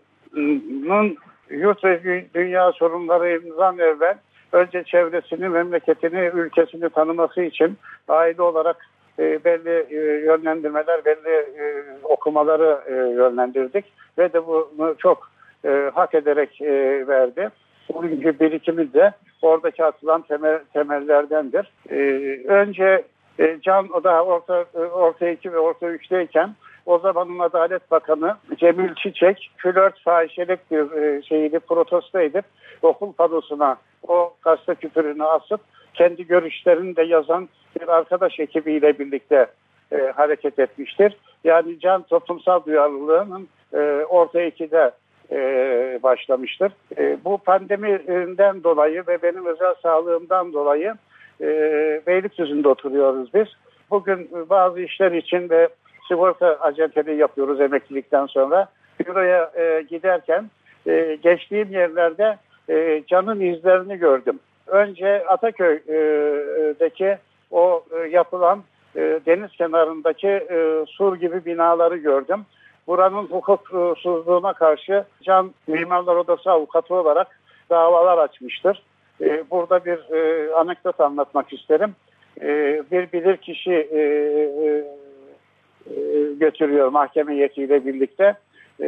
yurt 1.49 1.83
ve 1.83 2.25
dünya 2.33 2.71
sorunlarından 2.71 3.79
evvel 3.79 4.17
önce 4.51 4.83
çevresini, 4.83 5.49
memleketini, 5.49 6.31
ülkesini 6.33 6.89
tanıması 6.89 7.41
için 7.41 7.77
aile 8.07 8.41
olarak 8.41 8.87
e, 9.19 9.43
belli 9.43 9.85
e, 9.89 10.25
yönlendirmeler, 10.25 11.05
belli 11.05 11.29
e, 11.29 11.83
okumaları 12.03 12.81
e, 12.87 12.93
yönlendirdik 12.93 13.85
ve 14.17 14.33
de 14.33 14.47
bunu 14.47 14.95
çok 14.97 15.31
e, 15.65 15.91
hak 15.93 16.15
ederek 16.15 16.61
e, 16.61 17.07
verdi. 17.07 17.49
Bugünkü 17.93 18.39
birikimi 18.39 18.93
de 18.93 19.11
oradaki 19.41 19.83
atılan 19.83 20.21
temel, 20.21 20.59
temellerdendir. 20.73 21.71
E, 21.89 21.97
önce 22.47 23.03
e, 23.39 23.59
Can 23.61 23.89
o 23.93 24.03
da 24.03 24.25
orta, 24.25 24.65
e, 24.75 24.79
orta 24.79 25.29
2 25.29 25.53
ve 25.53 25.59
orta 25.59 25.85
3'teyken 25.85 26.49
o 26.85 26.99
zamanın 26.99 27.39
Adalet 27.39 27.91
Bakanı 27.91 28.37
Cemil 28.57 28.95
Çiçek 28.95 29.51
flört 29.57 29.99
fahişelik 29.99 30.71
bir 30.71 30.91
e, 30.91 31.21
şeyini 31.21 31.59
protesto 31.59 32.19
edip 32.19 32.45
okul 32.81 33.13
panosuna 33.13 33.77
o 34.07 34.33
gazete 34.41 34.75
küpürünü 34.75 35.23
asıp 35.23 35.61
kendi 35.93 36.27
görüşlerini 36.27 36.95
de 36.95 37.03
yazan 37.03 37.49
bir 37.81 37.87
arkadaş 37.87 38.39
ekibiyle 38.39 38.99
birlikte 38.99 39.47
e, 39.91 40.13
hareket 40.15 40.59
etmiştir. 40.59 41.17
Yani 41.43 41.79
can 41.79 42.01
toplumsal 42.01 42.65
duyarlılığının 42.65 43.47
e, 43.73 44.05
orta 44.09 44.41
ikide 44.41 44.91
e, 45.31 45.39
başlamıştır. 46.03 46.71
E, 46.97 47.17
bu 47.25 47.37
pandemiden 47.37 48.63
dolayı 48.63 49.03
ve 49.07 49.21
benim 49.21 49.45
özel 49.45 49.73
sağlığımdan 49.83 50.53
dolayı 50.53 50.93
e, 51.41 51.47
Beylikdüzü'nde 52.07 52.67
oturuyoruz 52.67 53.33
biz. 53.33 53.47
Bugün 53.91 54.29
bazı 54.49 54.81
işler 54.81 55.11
için 55.11 55.49
ve 55.49 55.69
sigorta 56.07 56.47
acenteliği 56.47 57.17
yapıyoruz 57.17 57.61
emeklilikten 57.61 58.25
sonra. 58.25 58.67
Büroya 58.99 59.51
e, 59.55 59.81
giderken 59.89 60.49
e, 60.87 61.17
geçtiğim 61.23 61.71
yerlerde 61.71 62.37
e, 62.69 63.03
canın 63.07 63.39
izlerini 63.39 63.97
gördüm. 63.97 64.39
Önce 64.67 65.27
Ataköy'deki 65.27 67.17
o 67.51 67.83
e, 67.91 67.97
yapılan 68.07 68.63
e, 68.95 69.19
deniz 69.25 69.51
kenarındaki 69.51 70.27
e, 70.27 70.85
sur 70.87 71.15
gibi 71.15 71.45
binaları 71.45 71.97
gördüm. 71.97 72.45
Buranın 72.87 73.27
hukuksuzluğuna 73.27 74.53
karşı 74.53 75.05
Can 75.23 75.51
Mimarlar 75.67 76.15
Odası 76.15 76.51
avukatı 76.51 76.95
olarak 76.95 77.39
davalar 77.69 78.17
açmıştır. 78.17 78.83
E, 79.21 79.43
burada 79.51 79.85
bir 79.85 80.15
e, 80.15 80.53
anekdot 80.53 80.99
anlatmak 80.99 81.53
isterim. 81.53 81.95
E, 82.41 82.47
bir 82.91 83.11
bilirkişi 83.11 83.73
e, 83.91 83.99
e, 83.99 84.67
e, 85.89 86.33
götürüyor 86.39 86.87
mahkeme 86.87 87.35
yetiyle 87.35 87.85
birlikte. 87.85 88.33
E, 88.79 88.87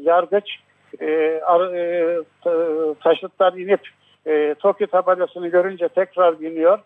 yargıç 0.00 0.44
e, 1.00 1.40
ar, 1.44 1.60
taşıtlar 3.00 3.52
inip 3.52 3.80
Tokyo 4.58 4.86
tabelasını 4.86 5.48
görünce 5.48 5.88
tekrar 5.88 6.40
biniyor. 6.40 6.78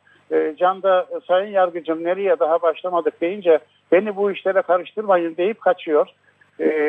Can 0.57 0.83
da 0.83 1.07
sayın 1.29 1.53
yargıcım 1.53 2.05
nereye 2.05 2.39
daha 2.39 2.63
başlamadık 2.63 3.21
deyince 3.21 3.59
beni 3.93 4.17
bu 4.17 4.33
işlere 4.33 4.63
karıştırmayın 4.63 5.37
deyip 5.37 5.61
kaçıyor. 5.61 6.07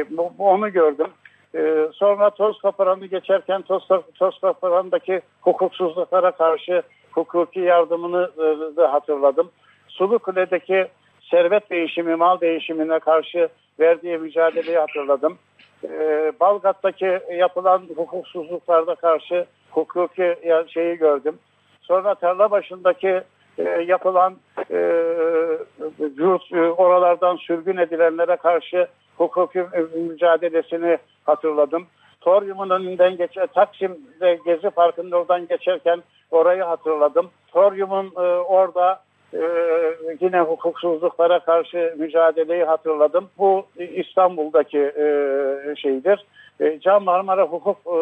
Bu, 0.10 0.32
onu 0.38 0.72
gördüm. 0.72 1.08
E, 1.56 1.88
sonra 1.94 2.30
toz 2.30 2.62
kaparanı 2.62 3.06
geçerken 3.06 3.62
toz, 3.62 3.88
toz 4.20 4.40
kaparandaki 4.40 5.22
hukuksuzluklara 5.42 6.32
karşı 6.32 6.84
hukuki 7.12 7.60
yardımını 7.60 8.32
e, 8.38 8.76
da 8.78 8.94
hatırladım. 8.94 9.52
Sulu 9.88 10.20
Kule'deki 10.20 10.88
servet 11.32 11.70
değişimi, 11.70 12.16
mal 12.16 12.42
değişimine 12.42 13.00
karşı 13.00 13.50
verdiği 13.80 14.18
mücadeleyi 14.18 14.78
hatırladım. 14.78 15.38
Ee, 15.84 16.32
Balgat'taki 16.40 17.20
yapılan 17.38 17.82
hukuksuzluklarda 17.96 18.96
karşı 18.96 19.46
hukuki 19.72 20.36
şeyi 20.68 20.96
gördüm. 20.96 21.38
Sonra 21.82 22.16
tarla 22.16 22.52
başındaki 22.52 23.22
e, 23.58 23.64
yapılan 23.64 24.36
e, 24.72 24.78
yurt, 26.18 26.54
e, 26.54 26.62
oralardan 26.62 27.36
sürgün 27.36 27.78
edilenlere 27.78 28.36
karşı 28.36 28.88
hukuki 29.18 29.64
mücadelesini 30.10 30.98
hatırladım. 31.24 31.86
Toryum'un 32.22 32.70
önünden 32.70 33.18
geçer, 33.18 33.48
Taksim'de 33.48 34.40
Gezi 34.46 34.70
Parkı'nın 34.70 35.12
oradan 35.12 35.48
geçerken 35.48 36.04
orayı 36.32 36.64
hatırladım. 36.64 37.30
Toryum'un 37.48 38.06
e, 38.06 38.28
orada 38.38 39.00
e, 39.34 39.42
yine 40.20 40.40
hukuksuzluklara 40.40 41.40
karşı 41.40 41.96
mücadeleyi 41.98 42.64
hatırladım. 42.64 43.30
Bu 43.38 43.66
İstanbul'daki 43.78 44.80
e, 44.80 45.06
şeydir. 45.76 46.26
E, 46.60 46.80
Can 46.80 47.04
Marmara 47.04 47.44
hukuk 47.44 47.78
e, 47.88 47.98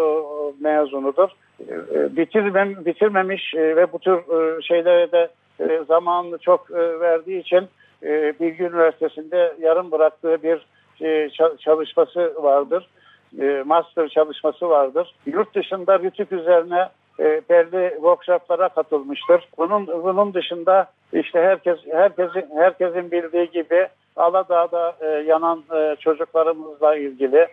mezunudur. 0.64 1.30
E, 1.70 2.16
bitirmem, 2.16 2.86
bitirmemiş 2.86 3.56
e, 3.56 3.76
ve 3.76 3.94
bu 3.94 4.00
tür 4.00 4.18
e, 4.18 4.62
şeylere 4.62 5.12
de 5.12 5.30
e, 5.60 5.84
zamanını 5.88 6.38
çok 6.38 6.72
e, 6.72 7.00
verdiği 7.00 7.40
için 7.40 7.68
e, 8.04 8.34
Bilgi 8.40 8.64
Üniversitesi'nde 8.64 9.54
yarım 9.62 9.92
bıraktığı 9.92 10.44
bir 10.44 10.66
e, 11.02 11.30
çalışması 11.60 12.34
vardır. 12.44 12.88
E, 13.40 13.64
master 13.66 14.10
çalışması 14.10 14.70
vardır. 14.70 15.16
Yurt 15.26 15.56
dışında 15.56 16.00
rütük 16.00 16.32
üzerine 16.32 16.90
e, 17.20 17.42
belli 17.50 17.90
workshoplara 17.94 18.70
katılmıştır. 18.70 19.48
Bunun 19.58 19.88
bunun 19.88 20.34
dışında 20.34 20.86
işte 21.14 21.40
herkes 21.42 21.78
herkesin 21.92 22.50
herkesin 22.56 23.12
bildiği 23.12 23.50
gibi 23.52 23.88
Aladağ'da 24.16 24.96
e, 25.02 25.08
yanan 25.08 25.64
çocuklarımızla 26.00 26.96
ilgili, 26.96 27.48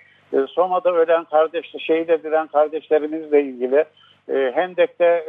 Soma'da 0.48 0.92
ölen 0.92 1.24
kardeş, 1.24 1.74
şehit 1.78 2.10
edilen 2.10 2.46
kardeşlerimizle 2.46 3.42
ilgili, 3.42 3.84
Hendek'te 4.54 5.24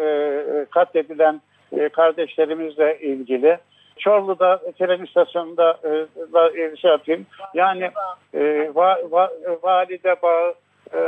katledilen 0.71 1.41
kardeşlerimizle 1.93 2.99
ilgili, 2.99 3.57
Çorlu'da 3.99 4.61
tren 4.79 5.05
istasyonunda 5.05 5.79
e, 6.57 6.75
şey 6.75 6.91
yapayım. 6.91 7.25
Yani 7.53 7.91
e, 8.33 8.71
va, 8.75 8.97
va, 9.11 9.29
Valide 9.63 10.15
Bağı, 10.21 10.53
e, 10.93 11.01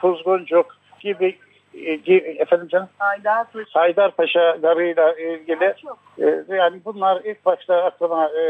Kuzguncuk 0.00 0.76
gibi 1.00 1.38
e, 1.74 2.14
efendim 2.14 2.68
canım? 2.68 2.88
Haydarpaşa. 2.98 3.80
Haydarpaşa 3.80 4.56
garıyla 4.62 5.12
ilgili 5.12 5.74
e, 6.18 6.44
yani 6.48 6.80
bunlar 6.84 7.20
ilk 7.24 7.46
başta 7.46 7.84
aklıma 7.84 8.28
e, 8.28 8.42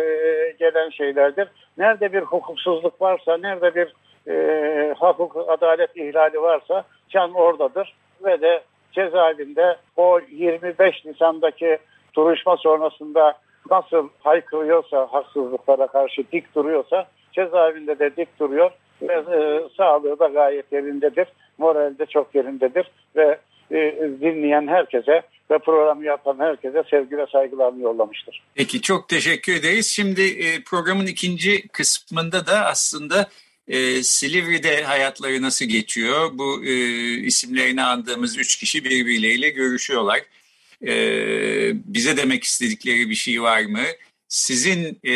gelen 0.59 0.91
şeylerdir. 0.91 1.49
Nerede 1.79 2.13
bir 2.13 2.23
hukuksuzluk 2.23 3.01
varsa, 3.01 3.37
nerede 3.37 3.75
bir 3.75 3.95
e, 4.33 4.95
hukuk 4.99 5.51
adalet 5.51 5.97
ihlali 5.97 6.43
varsa 6.43 6.85
can 7.09 7.35
oradadır 7.35 7.95
ve 8.25 8.41
de 8.41 8.63
cezaevinde 8.93 9.77
o 9.97 10.21
25 10.31 11.05
Nisan'daki 11.05 11.79
duruşma 12.17 12.57
sonrasında 12.57 13.35
nasıl 13.71 14.09
haykırıyorsa 14.19 15.09
haksızlıklara 15.11 15.87
karşı 15.87 16.23
dik 16.33 16.55
duruyorsa 16.55 17.09
cezaevinde 17.33 17.99
de 17.99 18.17
dik 18.17 18.41
duruyor 18.41 18.71
ve 19.03 19.15
e, 19.15 19.69
sağlığı 19.77 20.19
da 20.19 20.27
gayet 20.27 20.73
yerindedir. 20.73 21.29
Moral 21.59 21.99
de 21.99 22.07
çok 22.07 22.35
yerindedir 22.35 22.91
ve 23.17 23.39
e, 23.71 23.77
dinleyen 24.21 24.69
herkese 24.69 25.23
ve 25.51 25.59
programı 25.59 26.05
yapan 26.05 26.39
herkese 26.39 26.83
sevgi 26.91 27.19
ve 27.19 27.27
saygılarını 27.33 27.83
yollamıştır. 27.83 28.43
Peki 28.55 28.81
çok 28.81 29.09
teşekkür 29.09 29.55
ederiz. 29.55 29.87
Şimdi 29.87 30.23
e, 30.23 30.63
programın 30.67 31.07
ikinci 31.07 31.69
kısmında 31.69 32.47
da 32.47 32.65
aslında 32.67 33.29
e, 33.69 34.03
Silivri'de 34.03 34.83
hayatları 34.83 35.43
nasıl 35.43 35.65
geçiyor? 35.65 36.31
Bu 36.33 36.65
e, 36.65 36.73
isimlerini 37.19 37.83
andığımız 37.83 38.39
üç 38.39 38.57
kişi 38.57 38.85
birbirleriyle 38.85 39.51
görüşüyorlar. 39.51 40.21
E, 40.87 40.93
bize 41.95 42.17
demek 42.17 42.45
istedikleri 42.45 43.11
bir 43.11 43.15
şey 43.15 43.43
var 43.43 43.63
mı? 43.63 43.85
Sizin 44.29 44.99
e, 45.05 45.13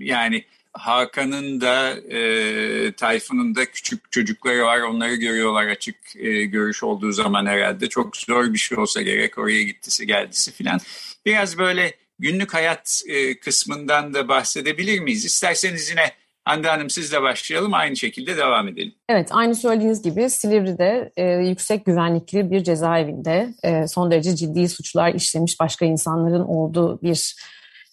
yani 0.00 0.44
Hakan'ın 0.72 1.60
da 1.60 1.90
e, 1.90 2.92
Tayfun'un 2.92 3.54
da 3.54 3.64
küçük 3.64 4.12
çocukları 4.12 4.64
var. 4.64 4.80
Onları 4.80 5.14
görüyorlar 5.14 5.66
açık 5.66 5.96
e, 6.16 6.44
görüş 6.44 6.82
olduğu 6.82 7.12
zaman 7.12 7.46
herhalde. 7.46 7.88
Çok 7.88 8.16
zor 8.16 8.52
bir 8.52 8.58
şey 8.58 8.78
olsa 8.78 9.02
gerek 9.02 9.38
oraya 9.38 9.62
gittisi 9.62 10.06
geldisi 10.06 10.52
filan. 10.52 10.80
Biraz 11.26 11.58
böyle 11.58 11.94
günlük 12.18 12.54
hayat 12.54 13.02
e, 13.06 13.38
kısmından 13.38 14.14
da 14.14 14.28
bahsedebilir 14.28 15.00
miyiz? 15.00 15.24
İsterseniz 15.24 15.90
yine 15.90 16.12
Hande 16.48 16.68
Hanım 16.68 16.90
sizle 16.90 17.22
başlayalım 17.22 17.74
aynı 17.74 17.96
şekilde 17.96 18.36
devam 18.36 18.68
edelim. 18.68 18.94
Evet 19.08 19.28
aynı 19.32 19.54
söylediğiniz 19.54 20.02
gibi 20.02 20.30
Silivri'de 20.30 21.12
e, 21.16 21.24
yüksek 21.24 21.84
güvenlikli 21.86 22.50
bir 22.50 22.64
cezaevinde 22.64 23.54
e, 23.62 23.88
son 23.88 24.10
derece 24.10 24.36
ciddi 24.36 24.68
suçlar 24.68 25.14
işlemiş 25.14 25.60
başka 25.60 25.84
insanların 25.84 26.44
olduğu 26.44 27.02
bir 27.02 27.34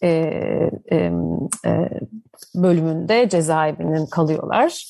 e, 0.03 0.09
e, 0.91 1.11
e, 1.65 1.89
bölümünde 2.55 3.29
cezaevinin 3.29 4.05
kalıyorlar. 4.05 4.85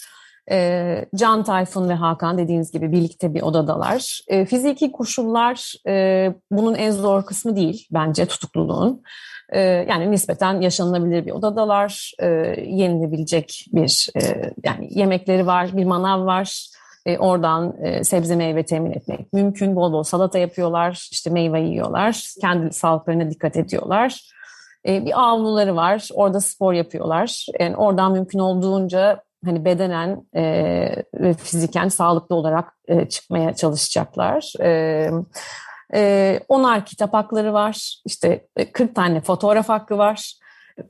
E, 0.52 1.06
Can 1.16 1.44
Tayfun 1.44 1.90
ve 1.90 1.94
Hakan 1.94 2.38
dediğiniz 2.38 2.72
gibi 2.72 2.92
birlikte 2.92 3.34
bir 3.34 3.42
odadalar. 3.42 4.20
E, 4.28 4.46
fiziki 4.46 4.92
koşullar 4.92 5.74
e, 5.88 6.34
bunun 6.52 6.76
en 6.76 6.92
zor 6.92 7.26
kısmı 7.26 7.56
değil 7.56 7.88
bence 7.92 8.26
tutukluluğun. 8.26 9.02
E, 9.50 9.60
yani 9.62 10.12
nispeten 10.12 10.62
yaşanılabilir 10.62 11.26
bir 11.26 11.32
odadalar, 11.32 12.12
e, 12.20 12.26
yenilebilecek 12.66 13.66
bir 13.74 14.10
e, 14.16 14.52
yani 14.64 14.88
yemekleri 14.92 15.48
var, 15.48 15.78
bir 15.78 15.86
manav 15.86 16.26
var. 16.26 16.70
E, 17.06 17.18
oradan 17.18 17.76
e, 17.84 18.04
sebze 18.04 18.36
meyve 18.36 18.64
temin 18.64 18.92
etmek 18.92 19.34
mümkün. 19.34 19.76
Bol 19.76 19.94
bol 19.94 20.04
salata 20.04 20.38
yapıyorlar, 20.38 21.08
işte 21.12 21.30
meyve 21.30 21.62
yiyorlar, 21.62 22.34
kendi 22.42 22.74
sağlıklarına 22.74 23.32
dikkat 23.32 23.58
ediyorlar. 23.58 24.22
E, 24.88 25.06
bir 25.06 25.22
avluları 25.22 25.76
var. 25.76 26.10
Orada 26.14 26.42
spor 26.42 26.74
yapıyorlar. 26.74 27.46
Yani 27.60 27.76
oradan 27.76 28.12
mümkün 28.12 28.40
olduğunca 28.40 29.24
hani 29.46 29.66
bedenen 29.66 30.26
e, 30.36 30.44
ve 31.14 31.34
fiziken 31.34 31.88
sağlıklı 31.88 32.36
olarak 32.36 32.74
e, 32.88 33.10
çıkmaya 33.10 33.56
çalışacaklar. 33.56 34.54
E, 34.62 35.10
e, 35.94 36.40
onar 36.48 36.86
kitap 36.86 37.14
hakları 37.14 37.54
var. 37.54 38.02
İşte 38.06 38.48
40 38.74 38.90
e, 38.90 38.94
tane 38.94 39.22
fotoğraf 39.22 39.70
hakkı 39.70 39.98
var 39.98 40.34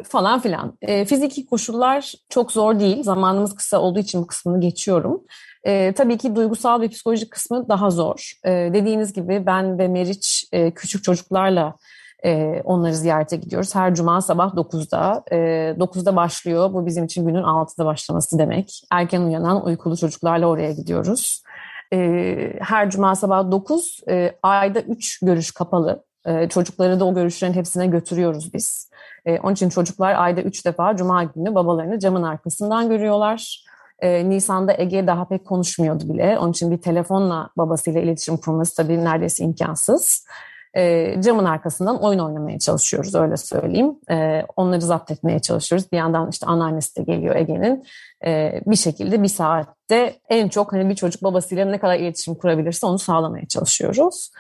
falan 0.04 0.40
filan. 0.40 0.78
E, 0.82 1.06
fiziki 1.06 1.46
koşullar 1.46 2.14
çok 2.30 2.52
zor 2.52 2.80
değil. 2.80 3.04
Zamanımız 3.04 3.56
kısa 3.56 3.80
olduğu 3.80 4.00
için 4.00 4.22
bu 4.22 4.28
kısmını 4.28 4.62
geçiyorum. 4.62 5.24
E, 5.64 5.94
tabii 5.94 6.18
ki 6.18 6.36
duygusal 6.36 6.82
ve 6.82 6.88
psikolojik 6.88 7.32
kısmı 7.32 7.70
daha 7.70 7.90
zor. 7.90 8.34
E, 8.46 8.52
dediğiniz 8.52 9.14
gibi 9.14 9.44
ben 9.46 9.80
ve 9.80 9.88
Meriç 9.88 10.48
e, 10.52 10.72
küçük 10.72 11.04
çocuklarla 11.04 11.76
e, 12.26 12.62
onları 12.64 12.96
ziyarete 12.96 13.38
gidiyoruz. 13.38 13.76
Her 13.76 13.96
cuma 13.96 14.22
sabah 14.22 14.54
9'da. 14.54 15.24
E, 15.32 15.38
9'da 15.80 16.16
başlıyor. 16.16 16.74
Bu 16.74 16.86
bizim 16.86 17.06
için 17.06 17.28
günün 17.28 17.44
6'da 17.44 17.86
başlaması 17.86 18.40
demek. 18.40 18.82
Erken 18.92 19.22
uyanan 19.22 19.66
uykulu 19.66 19.98
çocuklarla 19.98 20.48
oraya 20.48 20.72
gidiyoruz. 20.72 21.44
E, 21.94 22.60
her 22.62 22.90
cuma 22.90 23.16
sabah 23.16 23.52
9, 23.52 24.00
e, 24.10 24.36
ayda 24.44 24.82
3 24.82 25.20
görüş 25.20 25.52
kapalı. 25.52 26.04
E, 26.26 26.50
çocukları 26.50 27.00
da 27.00 27.06
o 27.06 27.16
görüşlerin 27.16 27.54
hepsine 27.54 27.88
götürüyoruz 27.88 28.54
biz. 28.54 28.90
E, 29.26 29.40
onun 29.40 29.54
için 29.54 29.70
çocuklar 29.70 30.16
ayda 30.18 30.42
3 30.42 30.66
defa 30.66 30.96
cuma 30.96 31.24
günü 31.24 31.56
babalarını 31.56 32.00
camın 32.00 32.24
arkasından 32.24 32.90
görüyorlar. 32.90 33.66
E, 34.00 34.30
Nisan'da 34.30 34.74
Ege 34.78 35.08
daha 35.08 35.28
pek 35.28 35.46
konuşmuyordu 35.46 36.14
bile. 36.14 36.40
Onun 36.40 36.52
için 36.52 36.72
bir 36.72 36.82
telefonla 36.82 37.50
babasıyla 37.58 38.02
iletişim 38.02 38.38
kurması 38.38 38.76
tabii 38.76 39.04
neredeyse 39.04 39.44
imkansız 39.44 40.26
e, 40.76 41.16
camın 41.22 41.46
arkasından 41.46 42.04
oyun 42.04 42.20
oynamaya 42.20 42.60
çalışıyoruz 42.60 43.16
öyle 43.16 43.38
söyleyeyim. 43.38 43.96
E, 44.12 44.46
onları 44.56 44.82
zapt 44.82 45.12
etmeye 45.12 45.40
çalışıyoruz. 45.40 45.92
Bir 45.92 45.98
yandan 45.98 46.30
işte 46.30 46.46
anneannesi 46.46 46.96
de 46.96 47.04
geliyor 47.04 47.36
Ege'nin. 47.36 47.84
E, 48.26 48.62
bir 48.66 48.76
şekilde 48.76 49.24
bir 49.24 49.28
saatte 49.28 50.16
en 50.30 50.48
çok 50.48 50.74
hani 50.74 50.90
bir 50.90 50.96
çocuk 50.96 51.24
babasıyla 51.24 51.66
ne 51.66 51.80
kadar 51.80 51.96
iletişim 51.96 52.36
kurabilirse 52.36 52.86
onu 52.86 53.00
sağlamaya 53.00 53.48
çalışıyoruz. 53.48 54.32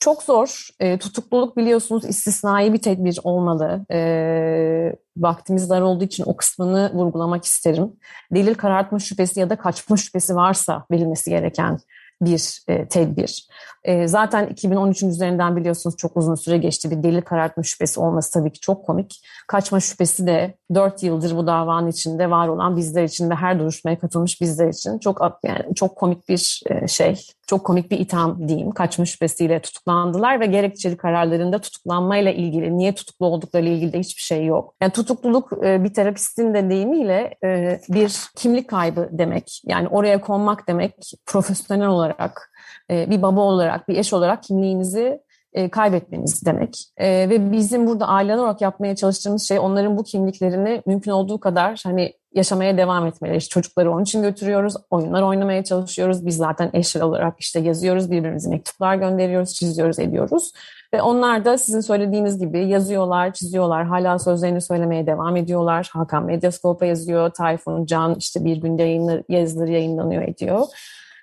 Çok 0.00 0.22
zor. 0.22 0.68
E, 0.80 0.98
tutukluluk 0.98 1.56
biliyorsunuz 1.56 2.04
istisnai 2.04 2.72
bir 2.72 2.78
tedbir 2.78 3.18
olmalı. 3.24 3.86
E, 3.92 4.92
vaktimiz 5.16 5.70
dar 5.70 5.80
olduğu 5.80 6.04
için 6.04 6.24
o 6.26 6.36
kısmını 6.36 6.92
vurgulamak 6.94 7.44
isterim. 7.44 7.92
Delil 8.34 8.54
karartma 8.54 8.98
şüphesi 8.98 9.40
ya 9.40 9.50
da 9.50 9.56
kaçma 9.56 9.96
şüphesi 9.96 10.36
varsa 10.36 10.84
verilmesi 10.90 11.30
gereken 11.30 11.78
bir 12.22 12.62
e, 12.68 12.88
tedbir. 12.88 13.48
E, 13.84 14.08
zaten 14.08 14.46
2013'ün 14.46 15.08
üzerinden 15.08 15.56
biliyorsunuz 15.56 15.96
çok 15.96 16.16
uzun 16.16 16.34
süre 16.34 16.58
geçti. 16.58 16.90
Bir 16.90 17.02
delil 17.02 17.22
karartma 17.22 17.62
şüphesi 17.62 18.00
olması 18.00 18.32
tabii 18.32 18.52
ki 18.52 18.60
çok 18.60 18.86
komik. 18.86 19.22
Kaçma 19.48 19.80
şüphesi 19.80 20.26
de 20.26 20.54
4 20.74 21.02
yıldır 21.02 21.36
bu 21.36 21.46
davanın 21.46 21.88
içinde 21.88 22.30
var 22.30 22.48
olan 22.48 22.76
bizler 22.76 23.04
için 23.04 23.30
ve 23.30 23.34
her 23.34 23.58
duruşmaya 23.58 23.98
katılmış 23.98 24.40
bizler 24.40 24.68
için 24.68 24.98
çok 24.98 25.38
yani 25.44 25.74
çok 25.74 25.96
komik 25.96 26.28
bir 26.28 26.62
e, 26.66 26.88
şey. 26.88 27.26
Çok 27.46 27.64
komik 27.64 27.90
bir 27.90 28.00
itham 28.00 28.48
diyeyim. 28.48 28.70
Kaçma 28.70 29.04
şüphesiyle 29.04 29.60
tutuklandılar 29.60 30.40
ve 30.40 30.46
gerekçeli 30.46 30.96
kararlarında 30.96 31.58
tutuklanmayla 31.58 32.32
ilgili, 32.32 32.78
niye 32.78 32.94
tutuklu 32.94 33.26
oldukları 33.26 33.66
ilgili 33.66 33.92
de 33.92 33.98
hiçbir 33.98 34.22
şey 34.22 34.46
yok. 34.46 34.74
Yani 34.82 34.92
tutukluluk 34.92 35.52
e, 35.64 35.84
bir 35.84 35.94
terapistin 35.94 36.54
de 36.54 36.70
deyimiyle 36.70 37.34
e, 37.44 37.80
bir 37.88 38.16
kimlik 38.36 38.68
kaybı 38.68 39.08
demek. 39.12 39.60
Yani 39.64 39.88
oraya 39.88 40.20
konmak 40.20 40.68
demek 40.68 40.94
profesyonel 41.26 41.88
olarak, 41.88 42.52
bir 42.90 43.22
baba 43.22 43.40
olarak, 43.40 43.88
bir 43.88 43.98
eş 43.98 44.12
olarak 44.12 44.42
kimliğinizi 44.42 45.20
e, 45.56 45.68
kaybetmeniz 45.68 46.46
demek. 46.46 46.84
E, 46.96 47.08
ve 47.30 47.52
bizim 47.52 47.86
burada 47.86 48.08
aileler 48.08 48.38
olarak 48.38 48.60
yapmaya 48.60 48.96
çalıştığımız 48.96 49.48
şey 49.48 49.58
onların 49.58 49.96
bu 49.96 50.04
kimliklerini 50.04 50.82
mümkün 50.86 51.10
olduğu 51.10 51.40
kadar 51.40 51.80
hani 51.84 52.12
yaşamaya 52.34 52.76
devam 52.76 53.06
etmeleri. 53.06 53.36
İşte 53.36 53.52
çocukları 53.52 53.92
onun 53.92 54.02
için 54.02 54.22
götürüyoruz, 54.22 54.74
oyunlar 54.90 55.22
oynamaya 55.22 55.64
çalışıyoruz. 55.64 56.26
Biz 56.26 56.36
zaten 56.36 56.70
eşler 56.72 57.00
olarak 57.00 57.34
işte 57.40 57.60
yazıyoruz, 57.60 58.10
birbirimize 58.10 58.50
mektuplar 58.50 58.96
gönderiyoruz, 58.96 59.54
çiziyoruz, 59.54 59.98
ediyoruz. 59.98 60.52
Ve 60.94 61.02
onlar 61.02 61.44
da 61.44 61.58
sizin 61.58 61.80
söylediğiniz 61.80 62.38
gibi 62.38 62.68
yazıyorlar, 62.68 63.32
çiziyorlar, 63.32 63.86
hala 63.86 64.18
sözlerini 64.18 64.60
söylemeye 64.60 65.06
devam 65.06 65.36
ediyorlar. 65.36 65.90
Hakan 65.92 66.24
Medyaskop'a 66.24 66.86
yazıyor, 66.86 67.30
Tayfun 67.30 67.86
Can 67.86 68.14
işte 68.14 68.44
bir 68.44 68.56
günde 68.56 68.82
yayınlar, 68.82 69.22
yazıları 69.28 69.72
yayınlanıyor 69.72 70.22
ediyor. 70.22 70.66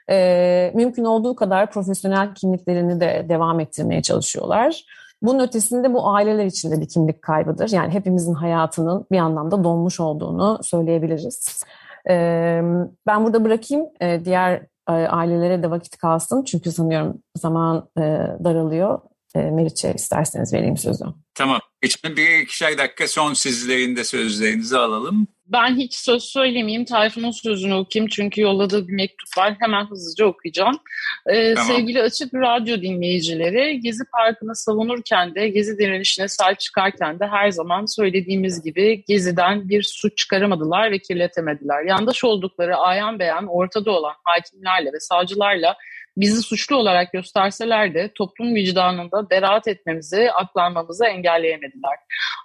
Ee, 0.09 0.71
mümkün 0.75 1.03
olduğu 1.05 1.35
kadar 1.35 1.71
profesyonel 1.71 2.35
kimliklerini 2.35 2.99
de 2.99 3.25
devam 3.29 3.59
ettirmeye 3.59 4.01
çalışıyorlar. 4.01 4.85
Bunun 5.21 5.39
ötesinde 5.39 5.93
bu 5.93 6.09
aileler 6.09 6.45
için 6.45 6.71
de 6.71 6.81
bir 6.81 6.87
kimlik 6.87 7.21
kaybıdır. 7.21 7.69
Yani 7.69 7.93
hepimizin 7.93 8.33
hayatının 8.33 9.05
bir 9.11 9.17
anlamda 9.17 9.63
donmuş 9.63 9.99
olduğunu 9.99 10.59
söyleyebiliriz. 10.63 11.63
Ee, 12.09 12.61
ben 13.07 13.23
burada 13.23 13.43
bırakayım. 13.43 13.85
Ee, 14.01 14.21
diğer 14.25 14.61
e, 14.89 14.91
ailelere 14.91 15.63
de 15.63 15.71
vakit 15.71 15.97
kalsın. 15.97 16.43
Çünkü 16.43 16.71
sanıyorum 16.71 17.17
zaman 17.35 17.89
e, 17.97 18.01
daralıyor. 18.43 18.99
E, 19.35 19.39
Meriç'e 19.39 19.93
isterseniz 19.93 20.53
vereyim 20.53 20.77
sözü. 20.77 21.03
Tamam. 21.35 21.59
Geçen 21.81 22.17
bir 22.17 22.39
ikişer 22.39 22.77
dakika 22.77 23.07
son 23.07 23.33
sizlerin 23.33 23.95
de 23.95 24.03
sözlerinizi 24.03 24.77
alalım. 24.77 25.27
Ben 25.47 25.75
hiç 25.75 25.93
söz 25.95 26.23
söylemeyeyim. 26.23 26.85
Tayfun'un 26.85 27.31
sözünü 27.31 27.73
okuyayım 27.73 28.09
çünkü 28.09 28.41
yolladığı 28.41 28.87
bir 28.87 28.93
mektup 28.93 29.37
var. 29.37 29.55
Hemen 29.59 29.85
hızlıca 29.85 30.25
okuyacağım. 30.25 30.79
Ee, 31.27 31.53
tamam. 31.53 31.71
Sevgili 31.71 32.01
Açık 32.01 32.33
Radyo 32.33 32.81
dinleyicileri, 32.81 33.79
Gezi 33.79 34.03
Parkı'nı 34.11 34.55
savunurken 34.55 35.35
de, 35.35 35.49
Gezi 35.49 35.77
direnişine 35.77 36.27
sahip 36.27 36.59
çıkarken 36.59 37.19
de 37.19 37.27
her 37.27 37.51
zaman 37.51 37.85
söylediğimiz 37.85 38.63
gibi 38.63 39.03
Gezi'den 39.07 39.69
bir 39.69 39.83
suç 39.83 40.17
çıkaramadılar 40.17 40.91
ve 40.91 40.99
kirletemediler. 40.99 41.83
Yandaş 41.83 42.23
oldukları 42.23 42.77
ayan 42.77 43.19
beyan 43.19 43.47
ortada 43.47 43.91
olan 43.91 44.13
hakimlerle 44.23 44.93
ve 44.93 44.99
savcılarla 44.99 45.75
bizi 46.17 46.41
suçlu 46.41 46.75
olarak 46.75 47.13
gösterseler 47.13 47.93
de 47.93 48.11
toplum 48.15 48.55
vicdanında 48.55 49.29
beraat 49.29 49.67
etmemizi, 49.67 50.31
aklanmamızı 50.31 51.05
engelleyemediler. 51.05 51.97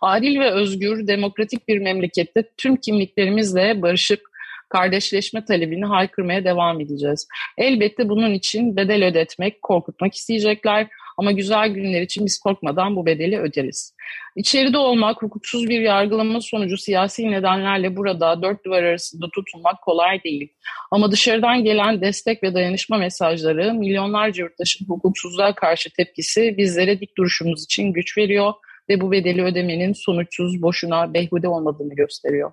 Adil 0.02 0.40
ve 0.40 0.50
özgür, 0.50 1.06
demokratik 1.06 1.68
bir 1.68 1.78
memlekette 1.78 2.44
tüm 2.56 2.76
kimliklerimizle 2.76 3.82
barışıp 3.82 4.20
kardeşleşme 4.68 5.44
talebini 5.44 5.84
haykırmaya 5.84 6.44
devam 6.44 6.80
edeceğiz. 6.80 7.28
Elbette 7.58 8.08
bunun 8.08 8.34
için 8.34 8.76
bedel 8.76 9.04
ödetmek, 9.04 9.62
korkutmak 9.62 10.14
isteyecekler 10.14 10.86
ama 11.16 11.32
güzel 11.32 11.68
günler 11.68 12.02
için 12.02 12.26
biz 12.26 12.38
korkmadan 12.38 12.96
bu 12.96 13.06
bedeli 13.06 13.38
öderiz. 13.38 13.94
İçeride 14.36 14.78
olmak, 14.78 15.22
hukuksuz 15.22 15.68
bir 15.68 15.80
yargılama 15.80 16.40
sonucu 16.40 16.76
siyasi 16.76 17.30
nedenlerle 17.30 17.96
burada 17.96 18.42
dört 18.42 18.64
duvar 18.64 18.82
arasında 18.82 19.26
tutulmak 19.34 19.82
kolay 19.82 20.22
değil. 20.24 20.52
Ama 20.90 21.12
dışarıdan 21.12 21.64
gelen 21.64 22.00
destek 22.00 22.42
ve 22.42 22.54
dayanışma 22.54 22.98
mesajları, 22.98 23.74
milyonlarca 23.74 24.44
yurttaşın 24.44 24.86
hukuksuzluğa 24.86 25.54
karşı 25.54 25.92
tepkisi 25.92 26.54
bizlere 26.58 27.00
dik 27.00 27.16
duruşumuz 27.16 27.64
için 27.64 27.92
güç 27.92 28.18
veriyor 28.18 28.52
ve 28.88 29.00
bu 29.00 29.12
bedeli 29.12 29.42
ödemenin 29.42 29.92
sonuçsuz, 29.92 30.62
boşuna, 30.62 31.14
beyhude 31.14 31.48
olmadığını 31.48 31.94
gösteriyor. 31.94 32.52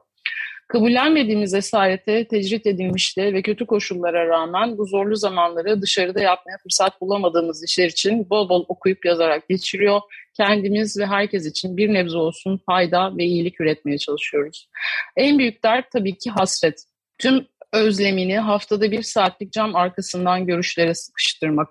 Kabullenmediğimiz 0.67 1.53
esarete 1.53 2.27
tecrit 2.27 2.67
edilmişti 2.67 3.21
ve 3.21 3.41
kötü 3.41 3.65
koşullara 3.65 4.27
rağmen 4.27 4.77
bu 4.77 4.85
zorlu 4.85 5.15
zamanları 5.15 5.81
dışarıda 5.81 6.21
yapmaya 6.21 6.57
fırsat 6.63 7.01
bulamadığımız 7.01 7.63
işler 7.63 7.87
için 7.87 8.29
bol 8.29 8.49
bol 8.49 8.65
okuyup 8.67 9.05
yazarak 9.05 9.49
geçiriyor. 9.49 10.01
Kendimiz 10.37 10.99
ve 10.99 11.05
herkes 11.05 11.45
için 11.45 11.77
bir 11.77 11.93
nebze 11.93 12.17
olsun 12.17 12.61
fayda 12.65 13.17
ve 13.17 13.23
iyilik 13.25 13.61
üretmeye 13.61 13.97
çalışıyoruz. 13.97 14.69
En 15.17 15.39
büyük 15.39 15.63
dert 15.63 15.91
tabii 15.91 16.17
ki 16.17 16.29
hasret. 16.29 16.83
Tüm 17.17 17.47
özlemini 17.75 18.39
haftada 18.39 18.91
bir 18.91 19.01
saatlik 19.01 19.53
cam 19.53 19.75
arkasından 19.75 20.45
görüşlere 20.45 20.93
sıkıştırmak. 20.93 21.69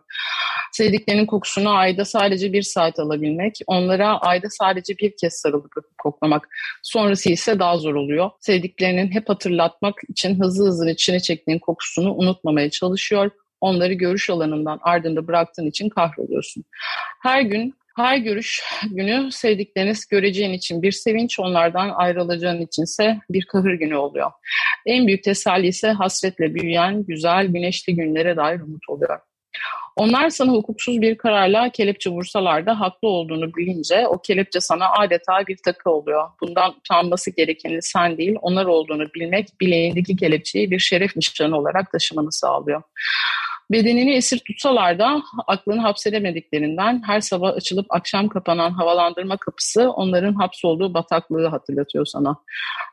Sevdiklerinin 0.73 1.27
kokusunu 1.27 1.71
ayda 1.77 2.05
sadece 2.05 2.53
bir 2.53 2.62
saat 2.62 2.99
alabilmek, 2.99 3.59
onlara 3.67 4.19
ayda 4.19 4.47
sadece 4.51 4.99
bir 4.99 5.17
kez 5.21 5.33
sarılıp 5.35 5.73
koklamak. 5.99 6.49
Sonrası 6.83 7.31
ise 7.31 7.59
daha 7.59 7.77
zor 7.77 7.95
oluyor. 7.95 8.31
Sevdiklerinin 8.40 9.11
hep 9.11 9.29
hatırlatmak 9.29 9.95
için 10.09 10.40
hızlı 10.40 10.67
hızlı 10.67 10.90
içine 10.90 11.21
çektiğin 11.21 11.59
kokusunu 11.59 12.14
unutmamaya 12.14 12.71
çalışıyor. 12.71 13.31
Onları 13.61 13.93
görüş 13.93 14.31
alanından 14.31 14.79
ardında 14.83 15.27
bıraktığın 15.27 15.67
için 15.67 15.88
kahroluyorsun. 15.88 16.64
Her 17.23 17.40
gün 17.40 17.75
her 17.96 18.16
görüş 18.16 18.62
günü 18.90 19.33
sevdikleriniz 19.33 20.07
göreceğin 20.07 20.52
için 20.52 20.83
bir 20.83 20.92
sevinç, 20.92 21.40
onlardan 21.40 21.90
ayrılacağın 21.90 22.61
içinse 22.61 23.18
bir 23.30 23.44
kahır 23.44 23.72
günü 23.72 23.96
oluyor. 23.96 24.30
En 24.87 25.07
büyük 25.07 25.24
teselli 25.24 25.66
ise 25.66 25.90
hasretle 25.90 26.54
büyüyen 26.54 27.04
güzel 27.04 27.46
güneşli 27.46 27.94
günlere 27.96 28.37
dair 28.37 28.61
umut 28.61 28.88
oluyor. 28.88 29.20
Onlar 29.96 30.30
sana 30.30 30.52
hukuksuz 30.52 31.00
bir 31.00 31.18
kararla 31.18 31.70
kelepçe 31.70 32.11
vursalar 32.11 32.66
da 32.66 32.80
haklı 32.80 33.09
olduğunu 33.09 33.54
bilince 33.54 34.07
o 34.09 34.18
kelepçe 34.18 34.61
sana 34.61 34.90
adeta 34.90 35.46
bir 35.46 35.57
takı 35.64 35.90
oluyor. 35.90 36.28
Bundan 36.40 36.70
utanması 36.70 37.30
gerekeni 37.30 37.83
sen 37.83 38.18
değil 38.18 38.37
onlar 38.42 38.66
olduğunu 38.66 39.14
bilmek 39.14 39.61
bileğindeki 39.61 40.16
kelepçeyi 40.16 40.70
bir 40.70 40.78
şeref 40.78 41.16
nişanı 41.16 41.59
olarak 41.59 41.92
taşımanı 41.92 42.33
sağlıyor. 42.33 42.83
Bedenini 43.70 44.14
esir 44.14 44.38
tutsalar 44.38 44.98
da 44.98 45.22
aklını 45.46 45.81
hapsedemediklerinden 45.81 47.03
her 47.07 47.20
sabah 47.20 47.55
açılıp 47.55 47.87
akşam 47.88 48.29
kapanan 48.29 48.70
havalandırma 48.70 49.37
kapısı 49.37 49.90
onların 49.90 50.35
hapsolduğu 50.35 50.94
bataklığı 50.94 51.46
hatırlatıyor 51.46 52.07
sana. 52.07 52.37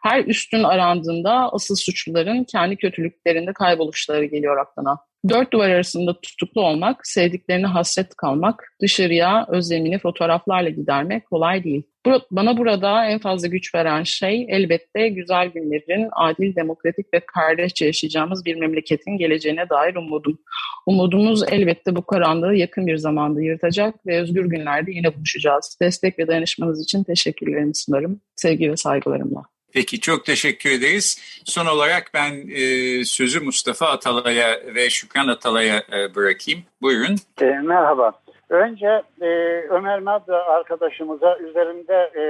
Her 0.04 0.26
üstün 0.26 0.64
arandığında 0.64 1.54
asıl 1.54 1.76
suçluların 1.76 2.44
kendi 2.44 2.76
kötülüklerinde 2.76 3.54
kayboluşları 3.54 4.26
geliyor 4.26 4.58
aklına. 4.58 5.11
Dört 5.30 5.54
duvar 5.54 5.70
arasında 5.70 6.22
tutuklu 6.22 6.62
olmak, 6.62 7.08
sevdiklerine 7.08 7.66
hasret 7.66 8.16
kalmak, 8.16 8.64
dışarıya 8.82 9.46
özlemini 9.50 10.00
fotoğraflarla 10.00 10.70
gidermek 10.70 11.26
kolay 11.30 11.64
değil. 11.64 11.84
Bana 12.32 12.58
burada 12.58 13.06
en 13.06 13.20
fazla 13.20 13.48
güç 13.48 13.76
veren 13.76 14.04
şey 14.04 14.46
elbette 14.50 15.10
güzel 15.10 15.48
günlerin 15.48 16.10
adil, 16.12 16.56
demokratik 16.56 17.14
ve 17.14 17.20
kardeşçe 17.20 17.86
yaşayacağımız 17.86 18.46
bir 18.46 18.56
memleketin 18.56 19.18
geleceğine 19.18 19.70
dair 19.70 19.96
umudum. 19.96 20.40
Umudumuz 20.86 21.44
elbette 21.52 21.96
bu 21.96 22.06
karanlığı 22.06 22.56
yakın 22.56 22.88
bir 22.88 22.98
zamanda 22.98 23.42
yırtacak 23.42 24.08
ve 24.08 24.22
özgür 24.22 24.46
günlerde 24.46 24.92
yine 24.92 25.16
buluşacağız. 25.16 25.78
Destek 25.82 26.20
ve 26.20 26.28
dayanışmanız 26.28 26.84
için 26.84 27.04
teşekkürlerimi 27.04 27.76
sunarım. 27.76 28.22
Sevgi 28.36 28.72
ve 28.72 28.78
saygılarımla. 28.78 29.44
Peki 29.74 30.00
çok 30.00 30.26
teşekkür 30.26 30.70
ederiz. 30.70 31.42
Son 31.46 31.66
olarak 31.66 32.04
ben 32.14 32.32
e, 32.56 32.64
sözü 33.04 33.40
Mustafa 33.40 33.86
Atalay'a 33.86 34.50
ve 34.76 34.90
Şükran 34.90 35.28
Atalay'a 35.28 35.76
e, 35.78 36.16
bırakayım. 36.16 36.64
Buyurun. 36.82 37.16
E, 37.42 37.46
merhaba. 37.46 38.12
Önce 38.50 39.02
e, 39.22 39.28
Ömer 39.70 40.00
Madra 40.00 40.44
arkadaşımıza 40.44 41.38
üzerinde 41.38 42.12
e, 42.16 42.24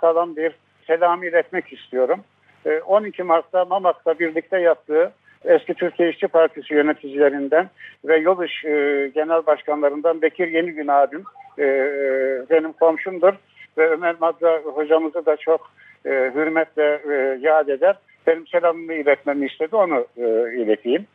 kalan 0.00 0.36
bir 0.36 0.52
selam 0.86 1.22
iletmek 1.22 1.72
istiyorum. 1.72 2.20
E, 2.66 2.80
12 2.80 3.22
Mart'ta 3.22 3.64
Mamak'ta 3.64 4.18
birlikte 4.18 4.58
yaptığı 4.58 5.12
eski 5.44 5.74
Türkiye 5.74 6.10
İşçi 6.10 6.28
Partisi 6.28 6.74
yöneticilerinden 6.74 7.70
ve 8.04 8.16
Yol 8.16 8.44
İş 8.44 8.64
e, 8.64 9.10
Genel 9.14 9.46
Başkanlarından 9.46 10.22
Bekir 10.22 10.48
Yenigün 10.48 10.88
abim 10.88 11.24
e, 11.58 11.64
benim 12.50 12.72
komşumdur 12.72 13.32
ve 13.78 13.90
Ömer 13.90 14.16
Madra 14.20 14.58
hocamızı 14.58 15.26
da 15.26 15.36
çok 15.36 15.70
e, 16.06 16.10
hürmetle 16.34 17.00
e, 17.10 17.38
yad 17.40 17.68
eder. 17.68 17.96
Benim 18.26 18.46
selamımı 18.46 18.94
iletmemi 18.94 19.46
istedi 19.46 19.76
onu 19.76 20.06
e, 20.16 20.54
ileteyim. 20.54 21.06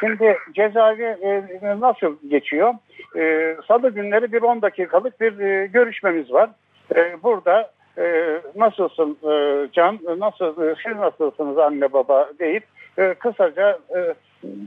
Şimdi 0.00 0.36
cezaevi 0.54 1.04
e, 1.04 1.42
nasıl 1.80 2.16
geçiyor? 2.28 2.74
E, 3.16 3.56
Salı 3.68 3.90
günleri 3.90 4.32
bir 4.32 4.42
10 4.42 4.62
dakikalık 4.62 5.20
bir 5.20 5.38
e, 5.38 5.66
görüşmemiz 5.66 6.32
var. 6.32 6.50
E, 6.96 7.22
burada 7.22 7.70
e, 7.98 8.38
nasılsın 8.56 9.18
e, 9.22 9.68
Can, 9.72 9.98
nasıl, 10.18 10.62
e, 10.62 10.74
siz 10.86 10.96
nasılsınız 10.96 11.58
anne 11.58 11.92
baba 11.92 12.30
deyip 12.38 12.64
e, 12.98 13.14
kısaca 13.14 13.78
e, 13.96 14.14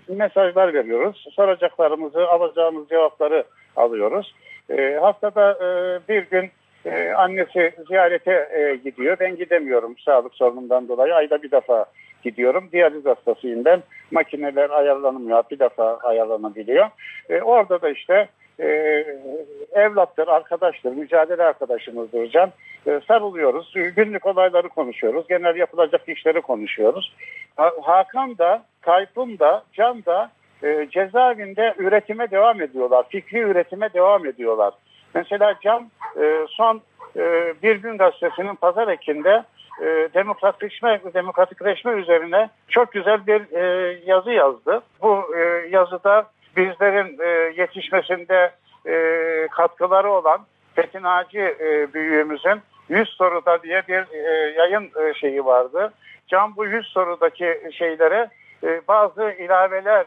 mesajlar 0.07 0.73
veriyoruz. 0.73 1.27
Soracaklarımızı, 1.31 2.27
alacağımız 2.27 2.89
cevapları 2.89 3.43
alıyoruz. 3.75 4.35
E, 4.69 4.97
haftada 5.01 5.51
e, 5.51 5.99
bir 6.09 6.29
gün 6.29 6.51
ee, 6.85 7.11
annesi 7.17 7.73
ziyarete 7.87 8.49
e, 8.51 8.75
gidiyor. 8.75 9.17
Ben 9.19 9.35
gidemiyorum 9.35 9.95
sağlık 9.97 10.33
sorunundan 10.33 10.87
dolayı. 10.87 11.15
Ayda 11.15 11.43
bir 11.43 11.51
defa 11.51 11.85
gidiyorum. 12.23 12.69
Diyaliz 12.71 13.05
hastasıyım 13.05 13.65
ben. 13.65 13.83
Makineler 14.11 14.69
ayarlanmıyor. 14.69 15.43
Bir 15.51 15.59
defa 15.59 15.97
ayarlanabiliyor. 15.97 16.89
E, 17.29 17.41
orada 17.41 17.81
da 17.81 17.89
işte 17.89 18.27
e, 18.59 18.67
evlattır, 19.71 20.27
arkadaştır, 20.27 20.91
mücadele 20.91 21.43
arkadaşımızdır 21.43 22.29
Can. 22.29 22.51
E, 22.87 22.99
sarılıyoruz. 23.07 23.73
Günlük 23.95 24.25
olayları 24.25 24.69
konuşuyoruz. 24.69 25.27
Genel 25.27 25.55
yapılacak 25.55 26.09
işleri 26.09 26.41
konuşuyoruz. 26.41 27.15
Ha, 27.55 27.71
Hakan 27.81 28.37
da, 28.37 28.63
Tayfun 28.81 29.39
da, 29.39 29.63
Can 29.73 30.05
da 30.05 30.31
e, 30.63 30.87
cezaevinde 30.91 31.73
üretime 31.77 32.31
devam 32.31 32.61
ediyorlar. 32.61 33.05
Fikri 33.09 33.39
üretime 33.39 33.93
devam 33.93 34.25
ediyorlar. 34.25 34.73
Mesela 35.15 35.55
Can 35.61 35.89
e, 36.21 36.45
son 36.49 36.81
e, 37.15 37.53
Bir 37.63 37.75
Gün 37.75 37.97
Gazetesi'nin 37.97 38.55
pazar 38.55 38.87
ekinde 38.87 39.43
e, 39.81 39.85
demokratikleşme, 40.13 41.01
demokratikleşme 41.13 41.91
üzerine 41.91 42.49
çok 42.69 42.91
güzel 42.91 43.27
bir 43.27 43.41
yazı 44.07 44.31
yazdı. 44.31 44.81
Bu 45.01 45.35
yazıda 45.69 46.25
bizlerin 46.57 47.19
e, 47.19 47.61
yetişmesinde 47.61 48.51
katkıları 49.51 50.11
olan 50.11 50.41
Fethi 50.75 51.01
Naci 51.01 51.39
e, 51.39 51.93
büyüğümüzün 51.93 52.61
100 52.89 53.09
soruda 53.09 53.63
diye 53.63 53.83
bir 53.87 54.05
yayın 54.57 55.13
şeyi 55.13 55.45
vardı. 55.45 55.93
Can 56.27 56.55
bu 56.55 56.65
100 56.65 56.87
sorudaki 56.87 57.61
şeylere 57.73 58.29
bazı 58.87 59.31
ilaveler 59.31 60.05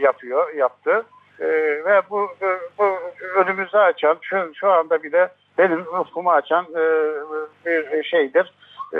yapıyor, 0.00 0.54
yaptı. 0.54 1.04
E, 1.40 1.46
ve 1.84 2.02
bu, 2.10 2.28
e, 2.42 2.46
bu 2.78 2.98
önümüzü 3.36 3.76
açan, 3.76 4.18
şu, 4.22 4.52
şu 4.54 4.70
anda 4.70 5.02
bile 5.02 5.28
benim 5.58 5.80
ufkumu 5.80 6.30
açan 6.30 6.66
e, 6.76 6.82
bir 7.66 8.04
şeydir. 8.04 8.52
E, 8.92 8.98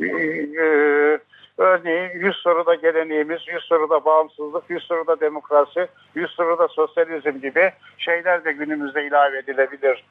e, 0.00 1.18
örneğin 1.58 2.10
100 2.14 2.36
soruda 2.36 2.74
geleneğimiz, 2.74 3.40
100 3.48 3.64
soruda 3.64 4.04
bağımsızlık, 4.04 4.64
100 4.68 4.82
soruda 4.82 5.20
demokrasi, 5.20 5.86
100 6.14 6.30
soruda 6.30 6.68
sosyalizm 6.68 7.40
gibi 7.40 7.72
şeyler 7.98 8.44
de 8.44 8.52
günümüzde 8.52 9.06
ilave 9.06 9.38
edilebilir 9.38 10.04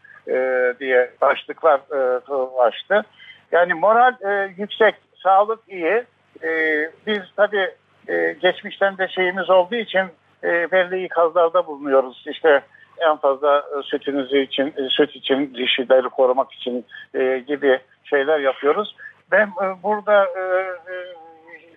diye 0.79 1.11
başlıklar 1.21 1.81
e, 1.91 2.21
açtı. 2.61 3.03
Yani 3.51 3.73
moral 3.73 4.13
yüksek, 4.57 4.95
sağlık 5.23 5.59
iyi. 5.67 6.03
Biz 7.07 7.21
tabii 7.35 7.71
geçmişten 8.41 8.97
de 8.97 9.07
şeyimiz 9.07 9.49
olduğu 9.49 9.75
için 9.75 10.01
e, 10.43 10.71
belli 10.71 11.05
ikazlarda 11.05 11.67
bulunuyoruz. 11.67 12.25
İşte 12.27 12.61
en 13.09 13.17
fazla 13.17 13.57
e, 13.57 13.83
sütünüzü 13.83 14.37
için, 14.37 14.67
e, 14.67 14.89
süt 14.89 15.15
için, 15.15 15.53
dişileri 15.55 16.09
korumak 16.09 16.53
için 16.53 16.85
e, 17.13 17.43
gibi 17.47 17.79
şeyler 18.03 18.39
yapıyoruz. 18.39 18.95
Ben 19.31 19.47
e, 19.47 19.83
burada 19.83 20.25
e, 20.25 20.41
e, 20.93 20.95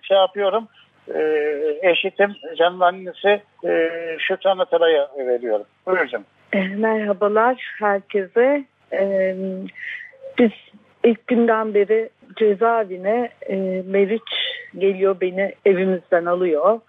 şey 0.01 0.17
yapıyorum, 0.17 0.67
e, 1.13 1.19
eşitim, 1.81 2.35
canın 2.57 2.79
annesi 2.79 3.41
e, 3.65 3.91
Şükran 4.19 4.57
Atalay'a 4.57 5.09
veriyorum. 5.17 5.65
Buyurun. 5.85 6.25
Merhabalar 6.53 7.75
herkese. 7.79 8.63
E, 8.93 9.35
biz 10.39 10.51
ilk 11.03 11.27
günden 11.27 11.73
beri 11.73 12.09
cezaevine 12.35 13.29
e, 13.49 13.55
Meriç 13.85 14.21
geliyor 14.77 15.21
beni 15.21 15.53
evimizden 15.65 16.25
alıyor. 16.25 16.79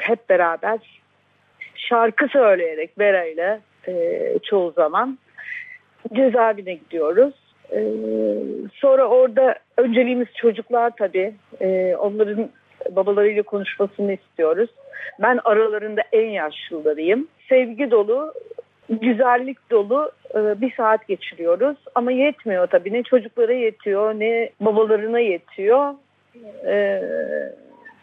Hep 0.00 0.28
beraber 0.28 0.99
şarkı 1.90 2.28
söyleyerek 2.28 2.98
Bera 2.98 3.24
ile 3.24 3.60
e, 3.88 3.92
çoğu 4.42 4.70
zaman 4.70 5.18
cezaevine 6.12 6.74
gidiyoruz. 6.74 7.34
E, 7.72 7.80
sonra 8.74 9.04
orada 9.04 9.54
önceliğimiz 9.76 10.28
çocuklar 10.34 10.92
tabii. 10.98 11.34
E, 11.60 11.96
onların 11.96 12.50
babalarıyla 12.90 13.42
konuşmasını 13.42 14.12
istiyoruz. 14.12 14.70
Ben 15.22 15.40
aralarında 15.44 16.02
en 16.12 16.28
yaşlılarıyım. 16.28 17.28
Sevgi 17.48 17.90
dolu, 17.90 18.34
güzellik 18.88 19.70
dolu 19.70 20.10
e, 20.34 20.60
bir 20.60 20.74
saat 20.74 21.08
geçiriyoruz. 21.08 21.76
Ama 21.94 22.12
yetmiyor 22.12 22.66
tabii. 22.66 22.92
Ne 22.92 23.02
çocuklara 23.02 23.52
yetiyor 23.52 24.14
ne 24.14 24.50
babalarına 24.60 25.18
yetiyor. 25.18 25.94
E, 26.66 27.02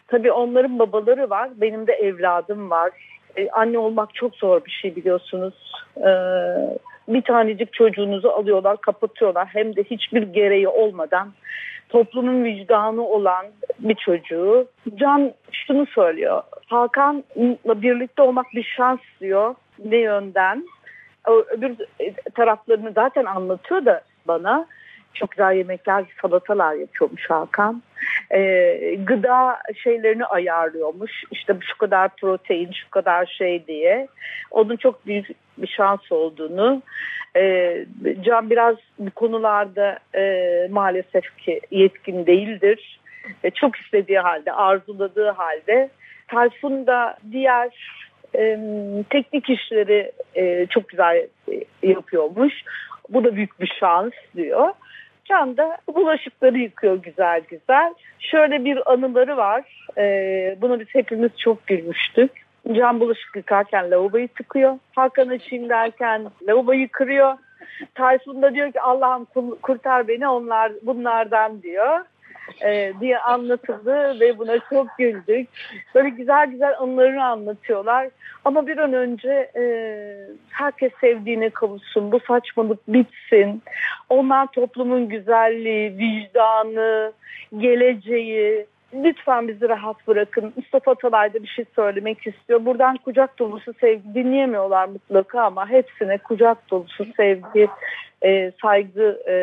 tabii 0.07 0.31
onların 0.31 0.79
babaları 0.79 1.29
var. 1.29 1.49
Benim 1.55 1.87
de 1.87 1.93
evladım 1.93 2.69
var. 2.69 2.91
E, 3.37 3.49
anne 3.49 3.77
olmak 3.77 4.15
çok 4.15 4.35
zor 4.35 4.65
bir 4.65 4.71
şey 4.71 4.95
biliyorsunuz. 4.95 5.53
E, 5.97 6.11
bir 7.07 7.21
tanecik 7.21 7.73
çocuğunuzu 7.73 8.29
alıyorlar, 8.29 8.81
kapatıyorlar. 8.81 9.47
Hem 9.47 9.75
de 9.75 9.83
hiçbir 9.83 10.21
gereği 10.21 10.67
olmadan 10.67 11.33
toplumun 11.89 12.43
vicdanı 12.43 13.01
olan 13.07 13.45
bir 13.79 13.95
çocuğu. 13.95 14.67
Can 14.95 15.33
şunu 15.51 15.85
söylüyor. 15.85 16.43
Hakan'la 16.67 17.81
birlikte 17.81 18.21
olmak 18.21 18.45
bir 18.55 18.63
şans 18.63 18.99
diyor. 19.21 19.55
Ne 19.85 19.97
yönden? 19.97 20.67
Öbür 21.27 21.75
taraflarını 22.35 22.91
zaten 22.91 23.25
anlatıyor 23.25 23.85
da 23.85 24.01
bana. 24.27 24.65
Çok 25.13 25.31
güzel 25.31 25.55
yemekler, 25.55 26.05
salatalar 26.21 26.73
yapıyormuş 26.73 27.29
Hakan. 27.29 27.83
Ee, 28.31 28.95
gıda 29.03 29.57
şeylerini 29.83 30.25
ayarlıyormuş. 30.25 31.23
İşte 31.31 31.55
şu 31.61 31.77
kadar 31.77 32.15
protein, 32.15 32.71
şu 32.71 32.89
kadar 32.89 33.25
şey 33.25 33.67
diye. 33.67 34.07
Onun 34.51 34.75
çok 34.75 35.05
büyük 35.05 35.27
bir 35.57 35.67
şans 35.67 36.11
olduğunu. 36.11 36.81
Ee, 37.35 37.85
Can 38.21 38.49
biraz 38.49 38.75
bu 38.99 39.11
konularda 39.11 39.99
e, 40.15 40.67
maalesef 40.71 41.37
ki 41.37 41.61
yetkin 41.71 42.25
değildir. 42.25 42.99
E, 43.43 43.51
çok 43.51 43.75
istediği 43.75 44.19
halde, 44.19 44.53
arzuladığı 44.53 45.29
halde. 45.29 45.89
Tayfun 46.27 46.87
da 46.87 47.17
diğer 47.31 47.69
e, 48.35 48.59
teknik 49.09 49.49
işleri 49.49 50.11
e, 50.35 50.65
çok 50.65 50.89
güzel 50.89 51.27
yapıyormuş. 51.83 52.53
Bu 53.09 53.23
da 53.23 53.35
büyük 53.35 53.59
bir 53.59 53.75
şans 53.79 54.11
diyor. 54.35 54.69
Can 55.29 55.57
da 55.57 55.77
bulaşıkları 55.95 56.57
yıkıyor 56.57 57.03
güzel 57.03 57.41
güzel. 57.49 57.93
Şöyle 58.19 58.65
bir 58.65 58.91
anıları 58.91 59.37
var. 59.37 59.85
Ee, 59.97 60.57
buna 60.61 60.79
biz 60.79 60.87
hepimiz 60.93 61.31
çok 61.37 61.67
gülmüştük. 61.67 62.31
Can 62.73 62.99
bulaşık 62.99 63.35
yıkarken 63.35 63.91
lavaboyu 63.91 64.27
tıkıyor. 64.27 64.77
Hakan 64.95 65.27
açayım 65.27 65.69
derken 65.69 66.25
lavaboyu 66.47 66.87
kırıyor. 66.91 67.37
Tayfun 67.95 68.41
da 68.41 68.53
diyor 68.53 68.71
ki 68.71 68.81
Allah'ım 68.81 69.25
kurtar 69.61 70.07
beni 70.07 70.27
onlar 70.27 70.71
bunlardan 70.81 71.61
diyor 71.61 71.99
e, 72.65 72.93
diye 72.99 73.19
anlatıldı 73.19 74.19
ve 74.19 74.37
buna 74.37 74.59
çok 74.69 74.87
güldük. 74.97 75.49
Böyle 75.95 76.09
güzel 76.09 76.51
güzel 76.51 76.73
anılarını 76.79 77.25
anlatıyorlar. 77.25 78.07
Ama 78.45 78.67
bir 78.67 78.77
an 78.77 78.93
önce 78.93 79.51
e, 79.55 79.63
herkes 80.49 80.91
sevdiğine 81.01 81.49
kavuşsun, 81.49 82.11
bu 82.11 82.19
saçmalık 82.19 82.87
bitsin. 82.87 83.61
Onlar 84.09 84.47
toplumun 84.47 85.09
güzelliği, 85.09 85.97
vicdanı, 85.97 87.13
geleceği, 87.57 88.65
lütfen 88.93 89.47
bizi 89.47 89.69
rahat 89.69 90.07
bırakın. 90.07 90.53
Mustafa 90.55 90.91
Atalay 90.91 91.33
da 91.33 91.43
bir 91.43 91.47
şey 91.47 91.65
söylemek 91.75 92.27
istiyor. 92.27 92.65
Buradan 92.65 92.97
kucak 92.97 93.39
dolusu 93.39 93.73
sevgi 93.73 94.13
dinleyemiyorlar 94.13 94.87
mutlaka 94.87 95.41
ama 95.41 95.69
hepsine 95.69 96.17
kucak 96.17 96.71
dolusu 96.71 97.05
sevgi, 97.17 97.67
e, 98.25 98.51
saygı 98.61 99.23
e, 99.27 99.35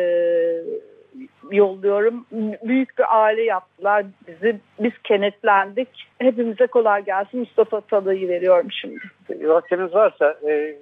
yolluyorum. 1.51 2.25
Büyük 2.63 2.97
bir 2.97 3.21
aile 3.21 3.43
yaptılar 3.43 4.05
bizi. 4.27 4.59
Biz 4.79 4.91
kenetlendik. 5.03 6.07
Hepimize 6.19 6.67
kolay 6.67 7.05
gelsin. 7.05 7.39
Mustafa 7.39 7.81
Talay'ı 7.81 8.27
veriyorum 8.27 8.67
şimdi. 8.71 8.99
Vaktiniz 9.29 9.93
varsa 9.93 10.35
e, 10.47 10.75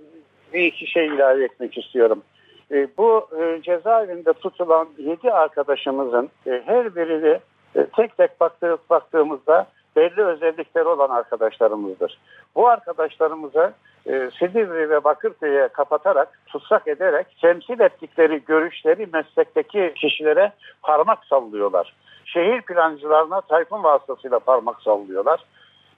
bir 0.54 0.66
iki 0.66 0.88
şey 0.88 1.08
ilave 1.08 1.44
etmek 1.44 1.78
istiyorum. 1.78 2.24
E, 2.72 2.88
bu 2.98 3.28
e, 3.42 3.62
cezaevinde 3.62 4.34
tutulan 4.34 4.88
yedi 4.98 5.32
arkadaşımızın 5.32 6.30
her 6.46 6.96
birini 6.96 7.40
e, 7.76 7.86
tek 7.96 8.18
tek 8.18 8.40
baktığı, 8.40 8.78
baktığımızda 8.90 9.68
belli 9.96 10.24
özellikleri 10.24 10.88
olan 10.88 11.10
arkadaşlarımızdır. 11.10 12.20
Bu 12.56 12.68
arkadaşlarımıza 12.68 13.74
e, 14.06 14.30
Silivri 14.40 14.90
ve 14.90 15.04
Bakırköy'e 15.04 15.68
kapatarak, 15.68 16.40
tutsak 16.46 16.88
ederek 16.88 17.28
temsil 17.42 17.80
ettikleri 17.80 18.46
görüşleri 18.46 19.08
meslekteki 19.14 19.94
kişilere 19.96 20.52
parmak 20.82 21.26
sallıyorlar. 21.26 21.96
Şehir 22.26 22.62
plancılarına 22.62 23.42
Tayfun 23.42 23.84
vasıtasıyla 23.84 24.40
parmak 24.40 24.82
sallıyorlar. 24.82 25.46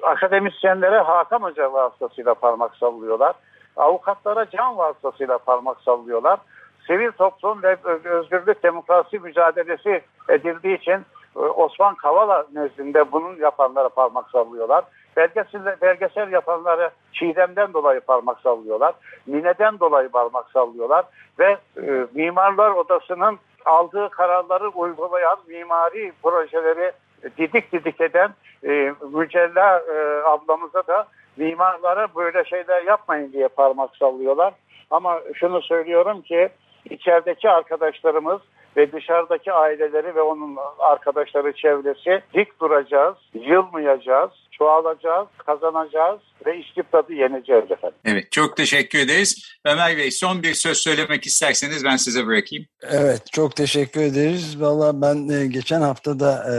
Akademisyenlere 0.03 0.99
Hakan 0.99 1.41
Hoca 1.41 1.73
vasıtasıyla 1.73 2.33
parmak 2.33 2.75
sallıyorlar. 2.75 3.35
Avukatlara 3.75 4.49
can 4.49 4.77
vasıtasıyla 4.77 5.37
parmak 5.37 5.81
sallıyorlar. 5.81 6.39
Sivil 6.87 7.11
toplum 7.11 7.63
ve 7.63 7.77
özgürlük 8.03 8.63
demokrasi 8.63 9.19
mücadelesi 9.19 10.01
edildiği 10.29 10.77
için 10.77 11.05
Osman 11.35 11.95
Kavala 11.95 12.45
nezdinde 12.53 13.11
bunun 13.11 13.35
yapanlara 13.35 13.89
parmak 13.89 14.29
sallıyorlar. 14.29 14.83
Belgesel, 15.17 15.81
belgesel 15.81 16.31
yapanları 16.31 16.89
Çiğdem'den 17.13 17.73
dolayı 17.73 18.01
parmak 18.01 18.39
sallıyorlar. 18.39 18.95
Mine'den 19.25 19.79
dolayı 19.79 20.09
parmak 20.09 20.49
sallıyorlar. 20.49 21.05
Ve 21.39 21.57
e, 21.77 22.05
Mimarlar 22.13 22.71
Odası'nın 22.71 23.39
aldığı 23.65 24.09
kararları 24.09 24.69
uygulayan 24.69 25.37
mimari 25.47 26.11
projeleri 26.23 26.91
didik 27.37 27.71
didik 27.71 28.01
eden 28.01 28.29
e, 28.63 28.93
Mücella 29.13 29.79
e, 29.79 30.23
ablamıza 30.25 30.87
da 30.87 31.07
mimarlara 31.37 32.07
böyle 32.15 32.45
şeyler 32.45 32.83
yapmayın 32.83 33.31
diye 33.33 33.47
parmak 33.47 33.95
sallıyorlar. 33.95 34.53
Ama 34.91 35.19
şunu 35.33 35.61
söylüyorum 35.61 36.21
ki 36.21 36.49
içerideki 36.89 37.49
arkadaşlarımız 37.49 38.41
ve 38.77 38.91
dışarıdaki 38.91 39.51
aileleri 39.51 40.15
ve 40.15 40.21
onun 40.21 40.57
arkadaşları 40.79 41.53
çevresi 41.53 42.21
dik 42.33 42.59
duracağız, 42.61 43.15
yılmayacağız. 43.33 44.31
çoğalacağız, 44.51 45.27
kazanacağız 45.45 46.19
ve 46.45 46.57
İstiklap'ı 46.57 47.13
yeneceğiz 47.13 47.71
efendim. 47.71 47.97
Evet, 48.05 48.31
çok 48.31 48.57
teşekkür 48.57 48.99
ederiz. 48.99 49.59
Ömer 49.65 49.97
Bey 49.97 50.11
son 50.11 50.43
bir 50.43 50.53
söz 50.53 50.77
söylemek 50.77 51.25
isterseniz 51.25 51.85
ben 51.85 51.95
size 51.95 52.25
bırakayım. 52.25 52.65
Evet, 52.81 53.21
çok 53.31 53.55
teşekkür 53.55 54.01
ederiz. 54.01 54.61
Valla 54.61 55.01
ben 55.01 55.29
e, 55.29 55.47
geçen 55.47 55.81
hafta 55.81 56.19
da 56.19 56.45
e, 56.51 56.55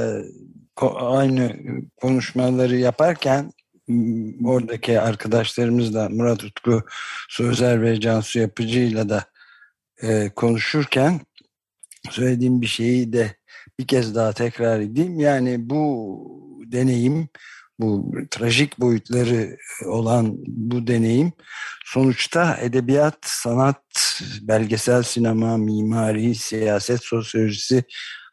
aynı 1.00 1.52
konuşmaları 2.00 2.76
yaparken 2.76 3.52
oradaki 4.46 5.00
arkadaşlarımızla 5.00 6.08
Murat 6.08 6.44
Utku 6.44 6.82
Sözer 7.28 7.82
ve 7.82 8.00
Cansu 8.00 8.38
Yapıcı'yla 8.38 9.08
da 9.08 9.24
e, 10.02 10.30
konuşurken 10.36 11.20
söylediğim 12.10 12.60
bir 12.60 12.66
şeyi 12.66 13.12
de 13.12 13.36
bir 13.78 13.86
kez 13.86 14.14
daha 14.14 14.32
tekrar 14.32 14.80
edeyim. 14.80 15.20
Yani 15.20 15.70
bu 15.70 16.62
deneyim, 16.72 17.28
bu 17.78 18.12
trajik 18.30 18.80
boyutları 18.80 19.56
olan 19.86 20.36
bu 20.46 20.86
deneyim 20.86 21.32
sonuçta 21.84 22.56
edebiyat, 22.60 23.18
sanat, 23.22 23.82
belgesel 24.40 25.02
sinema, 25.02 25.56
mimari, 25.56 26.34
siyaset, 26.34 27.04
sosyolojisi 27.04 27.84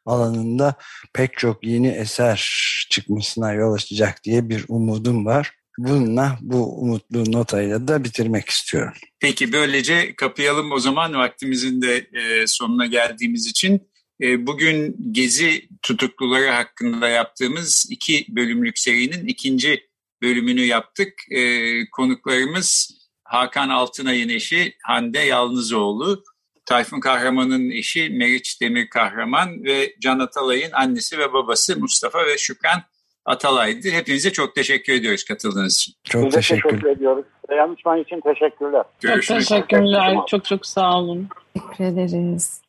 alanında 0.06 0.76
pek 1.14 1.38
çok 1.38 1.64
yeni 1.64 1.88
eser 1.88 2.50
çıkmasına 2.90 3.54
yol 3.54 3.74
açacak 3.74 4.24
diye 4.24 4.50
bir 4.50 4.66
umudum 4.68 5.26
var. 5.26 5.63
Bununla 5.78 6.38
bu 6.42 6.82
umutlu 6.82 7.32
notayla 7.32 7.88
da 7.88 8.04
bitirmek 8.04 8.50
istiyorum. 8.50 8.94
Peki 9.20 9.54
böylece 9.54 10.16
kapayalım 10.16 10.72
o 10.72 10.80
zaman 10.80 11.14
vaktimizin 11.14 11.82
de 11.82 12.08
e, 12.14 12.48
sonuna 12.48 12.86
geldiğimiz 12.86 13.48
için. 13.48 13.90
E, 14.22 14.48
bugün 14.48 14.96
Gezi 15.12 15.70
tutukluları 15.82 16.50
hakkında 16.50 17.10
yaptığımız 17.10 17.88
iki 17.90 18.26
bölümlük 18.30 18.80
serinin 18.80 19.28
ikinci 19.28 19.88
bölümünü 20.22 20.62
yaptık. 20.62 21.14
E, 21.32 21.90
konuklarımız 21.90 22.98
Hakan 23.24 23.70
Altınay'ın 23.70 24.30
eşi 24.30 24.76
Hande 24.84 25.20
Yalnızoğlu, 25.20 26.24
Tayfun 26.66 27.00
Kahraman'ın 27.00 27.70
eşi 27.70 28.10
Meriç 28.10 28.62
Demir 28.62 28.90
Kahraman 28.90 29.64
ve 29.64 29.96
Can 30.00 30.20
Atalay'ın 30.20 30.72
annesi 30.72 31.18
ve 31.18 31.34
babası 31.34 31.80
Mustafa 31.80 32.26
ve 32.26 32.38
Şükran 32.38 32.84
Atalay'dı. 33.26 33.90
Hepinize 33.90 34.32
çok 34.32 34.56
teşekkür 34.56 34.94
ediyoruz 34.94 35.24
katıldığınız 35.24 35.76
için. 35.76 35.94
Çok 36.04 36.26
Biz 36.26 36.34
teşekkür. 36.34 36.70
teşekkür 36.70 36.90
ediyoruz. 36.90 37.26
Dayanışman 37.50 38.00
için 38.00 38.22
teşekkürler. 38.22 38.84
Çok 39.02 39.24
teşekkürler. 39.38 40.18
Çok 40.28 40.46
çok 40.46 40.66
sağ 40.66 40.98
olun. 41.00 41.30
Teşekkür 41.54 41.84
ederiz. 41.84 42.63